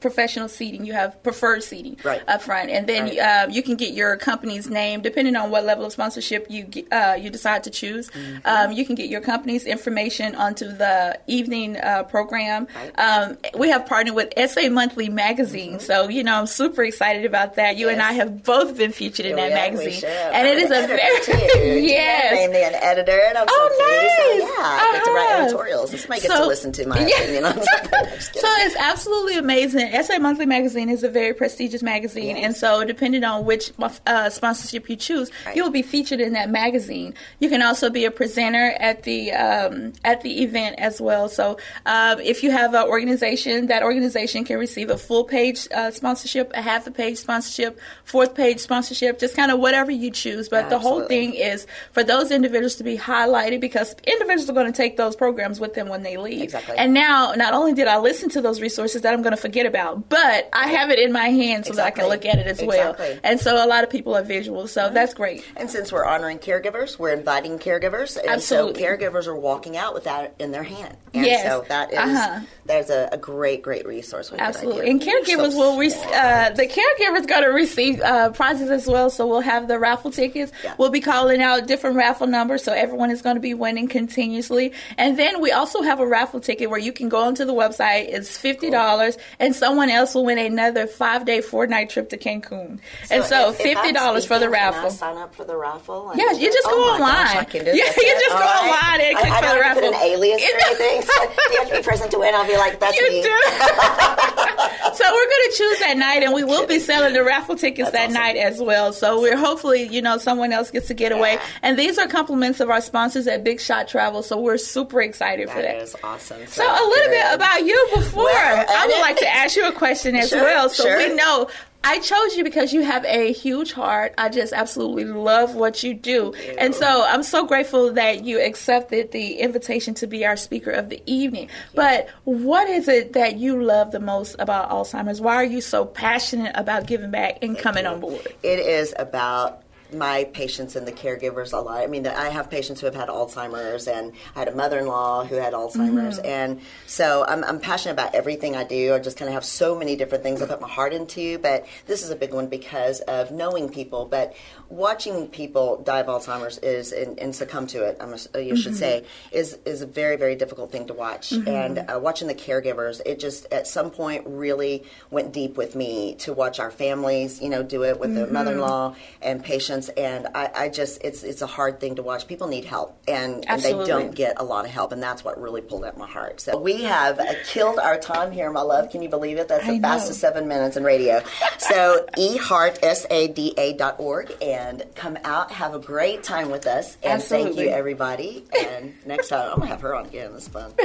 Professional 0.07 0.49
seating, 0.49 0.85
you 0.85 0.92
have 0.92 1.21
preferred 1.23 1.62
seating 1.64 1.97
Right. 2.05 2.23
up 2.29 2.40
front, 2.42 2.71
and 2.71 2.87
then 2.87 3.05
Right. 3.07 3.19
uh, 3.19 3.47
you 3.51 3.62
can 3.62 3.75
get 3.77 3.92
your 3.92 4.16
company's 4.16 4.69
name 4.71 5.01
depending 5.01 5.35
on 5.37 5.51
what 5.51 5.64
level 5.64 5.85
of 5.85 5.92
sponsorship 5.92 6.47
you 6.49 6.62
uh, 6.92 7.16
you 7.19 7.29
decide 7.29 7.64
to 7.64 7.71
choose. 7.71 8.09
Mm-hmm. 8.11 8.37
Um, 8.45 8.73
you 8.73 8.85
can 8.87 8.95
get 8.95 9.09
your 9.09 9.21
company's 9.21 9.64
information 9.66 10.35
onto 10.37 10.69
the 10.69 11.19
evening 11.27 11.77
uh, 11.79 12.05
program. 12.05 12.69
Right. 12.75 12.92
Um, 12.99 13.37
we 13.59 13.69
have 13.71 13.85
partnered 13.87 14.14
with 14.14 14.33
SA 14.51 14.69
Monthly 14.71 15.09
magazine, 15.09 15.81
so 15.81 16.09
you 16.09 16.23
know 16.23 16.35
I'm 16.37 16.47
super 16.47 16.85
excited 16.85 17.25
about 17.25 17.57
that. 17.57 17.77
You 17.77 17.88
and 17.88 18.01
Mm-hmm. 18.01 18.11
I 18.11 18.12
have 18.14 18.42
both 18.45 18.77
been 18.77 18.92
featured 18.92 19.27
in 19.27 19.37
Yeah, 19.37 19.49
that 19.49 19.55
magazine, 19.73 20.05
and 20.33 20.47
it 20.47 20.59
is 20.59 20.71
an 20.71 20.85
a 20.85 20.87
very 20.87 21.87
yes. 21.88 22.33
Named 22.35 22.53
me 22.53 22.62
an 22.62 22.75
editor, 22.77 23.19
and 23.29 23.38
I'm 23.38 23.49
so 23.49 23.55
Oh, 23.57 23.69
pleased. 23.77 24.14
So, 24.16 24.47
nice. 24.47 24.57
yeah, 24.59 24.83
I 24.83 24.92
get 24.92 25.05
to 25.05 25.11
write 25.11 25.27
Uh-huh. 25.31 25.42
editorials. 25.45 25.90
And 25.92 26.01
somebody 26.01 26.21
gets 26.21 26.35
So- 26.35 26.40
to 26.42 26.47
listen 26.47 26.73
to 26.73 26.87
my 26.87 26.99
Yeah. 27.09 27.16
opinion 27.23 27.45
on 27.47 27.55
something. 27.55 28.21
So 28.47 28.49
it's 28.64 28.77
absolutely 28.77 29.37
amazing. 29.38 29.88
SA 30.03 30.19
Monthly 30.19 30.47
Magazine 30.47 30.89
is 30.89 31.03
a 31.03 31.09
very 31.09 31.33
prestigious 31.35 31.83
magazine, 31.83 32.37
Yes. 32.37 32.45
and 32.45 32.57
so 32.57 32.85
depending 32.85 33.25
on 33.25 33.45
which 33.45 33.73
uh, 34.07 34.31
sponsorship 34.31 34.89
you 34.89 34.97
choose, 34.97 35.31
Right. 35.47 35.57
you'll 35.57 35.71
be 35.71 35.83
featured 35.83 36.21
in 36.21 36.33
that 36.35 36.51
magazine. 36.51 37.15
You 37.41 37.49
can 37.49 37.63
also 37.63 37.91
be 37.91 38.05
a 38.05 38.11
presenter 38.11 38.75
at 38.81 39.03
the 39.05 39.33
um, 39.33 39.93
at 40.05 40.23
the 40.23 40.43
event 40.43 40.77
as 40.79 41.01
well. 41.01 41.29
So 41.29 41.59
um, 41.87 42.21
if 42.21 42.43
you 42.43 42.51
have 42.51 42.75
an 42.75 42.87
organization, 42.89 43.67
that 43.69 43.83
organization 43.83 44.45
can 44.45 44.59
receive 44.59 44.91
a 44.91 44.99
full 44.99 45.25
page 45.25 45.69
uh, 45.75 45.91
sponsorship, 45.91 46.51
a 46.55 46.63
half 46.63 46.87
a 46.87 46.91
page 46.91 47.19
sponsorship, 47.19 47.79
fourth 48.05 48.35
page 48.35 48.61
sponsorship, 48.61 49.19
just 49.19 49.37
kind 49.37 49.51
of 49.53 49.59
whatever 49.61 49.91
you 49.91 50.11
choose. 50.11 50.49
But 50.49 50.71
the 50.71 50.79
whole 50.79 51.03
thing 51.05 51.35
is 51.35 51.67
for 51.93 52.03
those 52.03 52.31
individuals 52.31 52.77
to 52.77 52.85
be 52.85 52.97
highlighted 52.97 53.61
because 53.61 53.95
individuals 54.07 54.49
are 54.51 54.55
going 54.55 54.73
to 54.73 54.77
take 54.77 54.97
those 54.97 55.15
programs 55.17 55.61
with 55.61 55.75
them 55.75 55.89
when 55.89 56.03
they 56.03 56.17
leave. 56.17 56.43
Exactly. 56.43 56.77
And 56.77 56.93
now, 56.95 57.33
not 57.37 57.53
only 57.55 57.73
did 57.75 57.87
I 57.89 57.99
listen 57.99 58.29
to 58.31 58.41
those 58.41 58.61
resources 58.61 59.03
that 59.03 59.13
I'm 59.13 59.23
going 59.23 59.35
to 59.35 59.41
forget 59.41 59.67
about, 59.67 59.76
but 60.09 60.49
I 60.53 60.69
have 60.69 60.91
it 60.91 60.99
in 60.99 61.12
my 61.12 61.29
hand 61.29 61.67
so 61.67 61.75
that 61.75 61.87
I 61.87 61.91
can 61.91 62.09
look 62.09 62.25
at 62.25 62.39
it 62.39 62.47
as 62.47 62.62
well. 62.62 62.97
And 63.23 63.41
so 63.41 63.62
a 63.65 63.67
lot 63.67 63.85
of 63.85 63.91
people 63.91 64.15
are 64.17 64.23
visual, 64.23 64.67
so 64.67 64.91
that's 64.91 65.15
great. 65.15 65.45
And 65.57 65.71
since 65.71 65.93
we're 65.93 66.05
honoring 66.05 66.39
caregivers, 66.39 66.99
we're 66.99 67.12
inviting 67.12 67.59
caregivers, 67.59 68.17
and 68.17 68.29
Absolutely. 68.29 68.83
so 68.83 68.87
caregivers 68.89 69.27
are 69.27 69.37
walking 69.37 69.77
out 69.77 69.95
with 69.95 70.05
that 70.05 70.35
in 70.39 70.51
their 70.53 70.62
hand. 70.65 70.97
And 71.15 71.25
Yes. 71.27 71.47
so 71.51 71.65
that 71.69 71.93
is 71.93 71.99
Uh-huh. 71.99 72.41
there's 72.67 72.91
a, 72.91 73.09
a 73.12 73.17
great, 73.17 73.62
great 73.62 73.87
resource. 73.87 74.33
Absolutely. 74.37 74.91
And 74.91 75.01
caregivers 75.01 75.53
So 75.53 75.59
will, 75.77 75.91
smart. 75.91 76.15
uh, 76.15 76.51
the 76.51 76.67
caregivers 76.67 77.27
going 77.27 77.43
to 77.45 77.49
receive 77.51 78.01
uh, 78.01 78.31
prizes 78.31 78.71
as 78.71 78.87
well. 78.87 79.09
So 79.11 79.27
we'll 79.27 79.41
have 79.41 79.69
the 79.69 79.79
raffle 79.79 80.11
tickets. 80.11 80.53
Yeah. 80.62 80.75
We'll 80.79 80.91
be 80.91 81.01
calling 81.01 81.41
out 81.41 81.67
different 81.67 81.97
raffle 81.97 82.27
numbers. 82.27 82.62
So 82.65 82.73
everyone 82.73 83.11
is 83.11 83.23
going 83.23 83.37
to 83.37 83.41
be 83.41 83.55
winning 83.55 83.89
continuously. 83.89 84.73
And 84.99 85.19
then 85.19 85.41
we 85.41 85.53
also 85.53 85.83
have 85.83 86.01
a 86.01 86.07
raffle 86.07 86.41
ticket 86.41 86.69
where 86.71 86.79
you 86.79 86.93
can 86.93 87.09
go 87.09 87.23
onto 87.23 87.45
the 87.45 87.55
website. 87.55 88.09
It's 88.09 88.37
$50 88.37 89.17
and 89.39 89.55
someone 89.67 89.91
else 89.91 90.15
will 90.15 90.25
win 90.25 90.39
another 90.39 90.87
five 90.87 91.25
day, 91.25 91.41
four 91.41 91.67
night 91.67 91.91
trip 91.91 92.09
to 92.11 92.17
Cancun. 92.17 92.79
and 93.11 93.25
so 93.25 93.51
if- 93.51 93.61
if 93.61 93.77
$50 93.79 94.27
for 94.27 94.39
the 94.39 94.47
I 94.47 94.49
raffle. 94.49 94.91
sign 94.91 95.17
up 95.19 95.35
for 95.35 95.45
the 95.45 95.57
raffle. 95.57 96.11
and- 96.11 96.21
Yeah, 96.21 96.31
you 96.33 96.47
just 96.53 96.67
Oh 96.67 96.71
go 96.71 96.99
my 96.99 97.11
online. 97.11 97.25
Gosh, 97.27 97.37
I 97.37 97.45
can 97.45 97.65
do 97.65 97.71
Yeah, 97.77 97.85
you 97.85 98.15
just 98.25 98.31
All 98.31 98.39
go 98.39 98.45
online 98.47 99.01
and 99.01 99.17
I- 99.17 99.21
click 99.21 99.33
I, 99.33 99.41
for 99.41 99.47
the 99.47 99.55
don't 99.55 99.57
Put 99.57 99.83
raffle. 99.83 99.89
an 99.89 99.95
alias 99.95 100.43
or 100.43 100.59
anything. 100.67 101.03
So 101.03 101.23
you 101.51 101.59
have 101.59 101.69
to 101.71 101.77
be 101.79 101.83
present 101.83 102.11
to 102.13 102.19
win. 102.21 102.35
I'll 102.35 102.47
be 102.47 102.57
like, 102.57 102.79
that's 102.79 102.97
You 102.97 103.09
me. 103.11 103.23
do. 103.23 103.29
so 104.95 105.05
we're 105.05 105.29
going 105.35 105.47
to 105.51 105.55
choose 105.57 105.79
that 105.81 105.95
night, 105.97 106.23
and 106.23 106.33
we 106.33 106.45
will 106.45 106.67
be 106.67 106.79
selling 106.79 107.13
the 107.13 107.25
raffle 107.25 107.57
tickets 107.57 107.91
That's 107.91 108.13
that 108.15 108.21
awesome. 108.21 108.37
night 108.37 108.37
as 108.37 108.61
well. 108.61 108.93
So 108.93 109.21
we're 109.21 109.37
hopefully, 109.37 109.89
you 109.89 110.01
know, 110.01 110.19
someone 110.19 110.53
else 110.53 110.71
gets 110.71 110.87
to 110.89 110.95
get 110.95 111.13
away. 111.13 111.35
Yeah. 111.35 111.43
And 111.63 111.79
these 111.79 111.99
are 111.99 112.07
compliments 112.07 112.61
of 112.61 112.71
our 112.71 112.81
sponsors 112.81 113.27
at 113.27 113.43
Big 113.45 113.61
Shot 113.61 113.89
Travel. 113.89 114.23
So 114.23 114.39
we're 114.41 114.59
super 114.59 115.03
excited 115.03 115.49
for 115.51 115.57
That 115.57 115.75
that. 115.79 115.83
is 115.83 115.97
awesome. 116.05 116.47
So 116.47 116.63
a 116.65 116.85
little 116.89 117.11
bit 117.11 117.35
about 117.35 117.65
you 117.65 117.89
before. 117.95 118.25
Well, 118.25 118.67
I 118.69 118.87
would 118.87 119.01
like 119.01 119.17
to 119.19 119.29
ask 119.29 119.56
you 119.57 119.66
a 119.66 119.73
question 119.73 120.14
as 120.14 120.29
Sure, 120.29 120.42
well. 120.42 120.69
So 120.69 120.85
sure. 120.85 120.99
we 120.99 121.14
know 121.14 121.49
I 121.88 122.01
chose 122.01 122.37
you 122.37 122.42
because 122.42 122.73
you 122.73 122.83
have 122.83 123.05
a 123.05 123.33
huge 123.33 123.73
heart. 123.73 124.12
I 124.19 124.29
just 124.29 124.53
absolutely 124.53 125.05
love 125.05 125.55
what 125.55 125.85
you 125.85 125.95
do. 125.95 126.35
You. 126.37 126.57
And 126.59 126.75
so 126.75 127.05
I'm 127.07 127.23
so 127.23 127.47
grateful 127.47 127.92
that 127.92 128.25
you 128.25 128.45
accepted 128.45 129.12
the 129.12 129.35
invitation 129.35 129.95
to 129.95 130.09
be 130.09 130.27
our 130.27 130.37
speaker 130.37 130.73
of 130.73 130.88
the 130.88 131.01
evening. 131.07 131.49
But 131.77 132.09
what 132.25 132.69
is 132.69 132.88
it 132.88 133.12
that 133.12 133.37
you 133.37 133.62
love 133.62 133.92
the 133.92 134.01
most 134.01 134.35
about 134.40 134.69
Alzheimer's? 134.69 135.21
Why 135.21 135.37
are 135.37 135.45
you 135.45 135.61
so 135.61 135.85
passionate 135.85 136.53
about 136.57 136.88
giving 136.88 137.12
back 137.12 137.38
and 137.40 137.53
Thank 137.53 137.61
coming 137.62 137.85
you. 137.85 137.90
on 137.90 138.01
board? 138.01 138.35
It 138.42 138.59
is 138.59 138.92
about 138.99 139.62
my 139.92 140.25
patients 140.33 140.77
and 140.77 140.87
the 140.87 140.92
caregivers 140.92 141.53
a 141.53 141.59
lot. 141.59 141.83
I 141.83 141.87
mean, 141.87 142.07
I 142.07 142.29
have 142.29 142.51
patients 142.51 142.81
who 142.81 142.87
have 142.87 142.94
had 142.94 143.09
Alzheimer's, 143.09 143.87
and 143.87 144.12
I 144.35 144.40
had 144.40 144.49
a 144.49 144.55
mother-in-law 144.55 145.25
who 145.27 145.37
had 145.37 145.53
Alzheimer's, 145.53 146.18
mm-hmm. 146.18 146.27
and 146.27 146.61
so 146.87 147.25
I'm, 147.27 147.44
I'm, 147.44 147.61
passionate 147.61 147.94
about 147.94 148.14
everything 148.14 148.55
I 148.55 148.64
do. 148.64 148.94
I 148.94 148.99
just 148.99 149.16
kind 149.16 149.29
of 149.29 149.35
have 149.35 149.44
so 149.44 149.77
many 149.77 149.96
different 149.96 150.22
things 150.22 150.40
I 150.40 150.46
put 150.46 150.61
my 150.61 150.68
heart 150.68 150.92
into, 150.92 151.38
but 151.38 151.66
this 151.87 152.03
is 152.03 152.11
a 152.11 152.16
big 152.16 152.33
one 152.33 152.46
because 152.49 153.01
of 153.01 153.33
knowing 153.33 153.68
people. 153.68 154.05
But 154.05 154.37
watching 154.68 155.29
people 155.29 155.83
die 155.83 156.01
of 156.01 156.07
Alzheimer's 156.07 156.59
is 156.59 156.92
and, 156.92 157.18
and 157.18 157.35
succumb 157.35 157.66
to 157.68 157.85
it, 157.85 157.96
a, 158.35 158.40
you 158.40 158.57
should 158.57 158.72
mm-hmm. 158.72 158.79
say, 158.79 159.05
is 159.33 159.59
is 159.64 159.83
a 159.83 159.87
very 159.87 160.16
very 160.16 160.37
difficult 160.37 160.70
thing 160.70 160.87
to 160.87 160.94
watch. 160.94 161.31
Mm-hmm. 161.31 161.49
And 161.49 161.79
uh, 161.79 161.99
watching 162.01 162.29
the 162.29 162.35
caregivers, 162.35 163.01
it 163.05 163.18
just 163.18 163.46
at 163.53 163.66
some 163.66 163.90
point 163.90 164.25
really 164.27 164.85
went 165.11 165.33
deep 165.33 165.57
with 165.57 165.75
me 165.75 166.14
to 166.16 166.33
watch 166.33 166.61
our 166.61 166.70
families, 166.70 167.40
you 167.40 167.49
know, 167.49 167.62
do 167.62 167.85
it 167.85 167.99
with 167.99 168.14
the 168.14 168.27
mother-in-law 168.27 168.94
and 169.22 169.42
patients 169.42 169.76
patients, 169.77 169.89
and 169.97 170.29
I, 170.35 170.51
I, 170.55 170.69
just 170.69 171.03
it's 171.03 171.23
it's 171.23 171.43
a 171.43 171.47
hard 171.47 171.81
thing 171.81 171.97
to 171.97 172.03
watch. 172.03 172.27
People 172.27 172.49
need 172.49 172.65
help, 172.65 172.99
and, 173.09 173.45
and, 173.49 173.62
they 173.62 173.73
don't 173.73 174.15
get 174.15 174.35
a 174.39 174.45
lot 174.45 174.65
of 174.65 174.71
help, 174.71 174.93
and 174.93 175.03
that's 175.03 175.25
what 175.25 175.41
really 175.41 175.61
pulled 175.61 175.85
at 175.85 175.97
my 175.97 176.07
heart. 176.07 176.41
So 176.41 176.59
we 176.59 176.83
have 176.85 177.19
uh, 177.19 177.35
killed 177.47 177.79
our 177.79 177.99
time 177.99 178.33
here, 178.33 178.51
my 178.51 178.62
love. 178.62 178.91
Can 178.91 179.03
you 179.03 179.09
believe 179.09 179.39
it? 179.39 179.49
That's 179.49 179.65
I 179.65 179.73
the 179.73 179.79
know. 179.79 179.89
fastest 179.89 180.21
seven 180.21 180.49
minutes 180.49 180.77
in 180.77 180.85
radio. 180.85 181.23
So 181.59 182.07
eheart 182.19 182.79
s 182.83 183.07
a 183.11 183.29
d 183.29 183.55
a 183.57 183.75
dot 183.75 183.97
org, 183.99 184.33
and 184.43 184.85
come 184.95 185.19
out, 185.25 185.51
have 185.53 185.75
a 185.75 185.79
great 185.79 186.23
time 186.23 186.51
with 186.51 186.67
us, 186.67 186.97
and 187.03 187.15
Absolutely. 187.15 187.55
thank 187.55 187.67
you 187.67 187.75
everybody. 187.75 188.45
And 188.59 188.95
next 189.07 189.29
time 189.29 189.53
I'm 189.53 189.59
gonna 189.59 189.67
have 189.67 189.81
her 189.81 189.95
on 189.95 190.07
again. 190.07 190.33
It's 190.35 190.49
fun. 190.49 190.73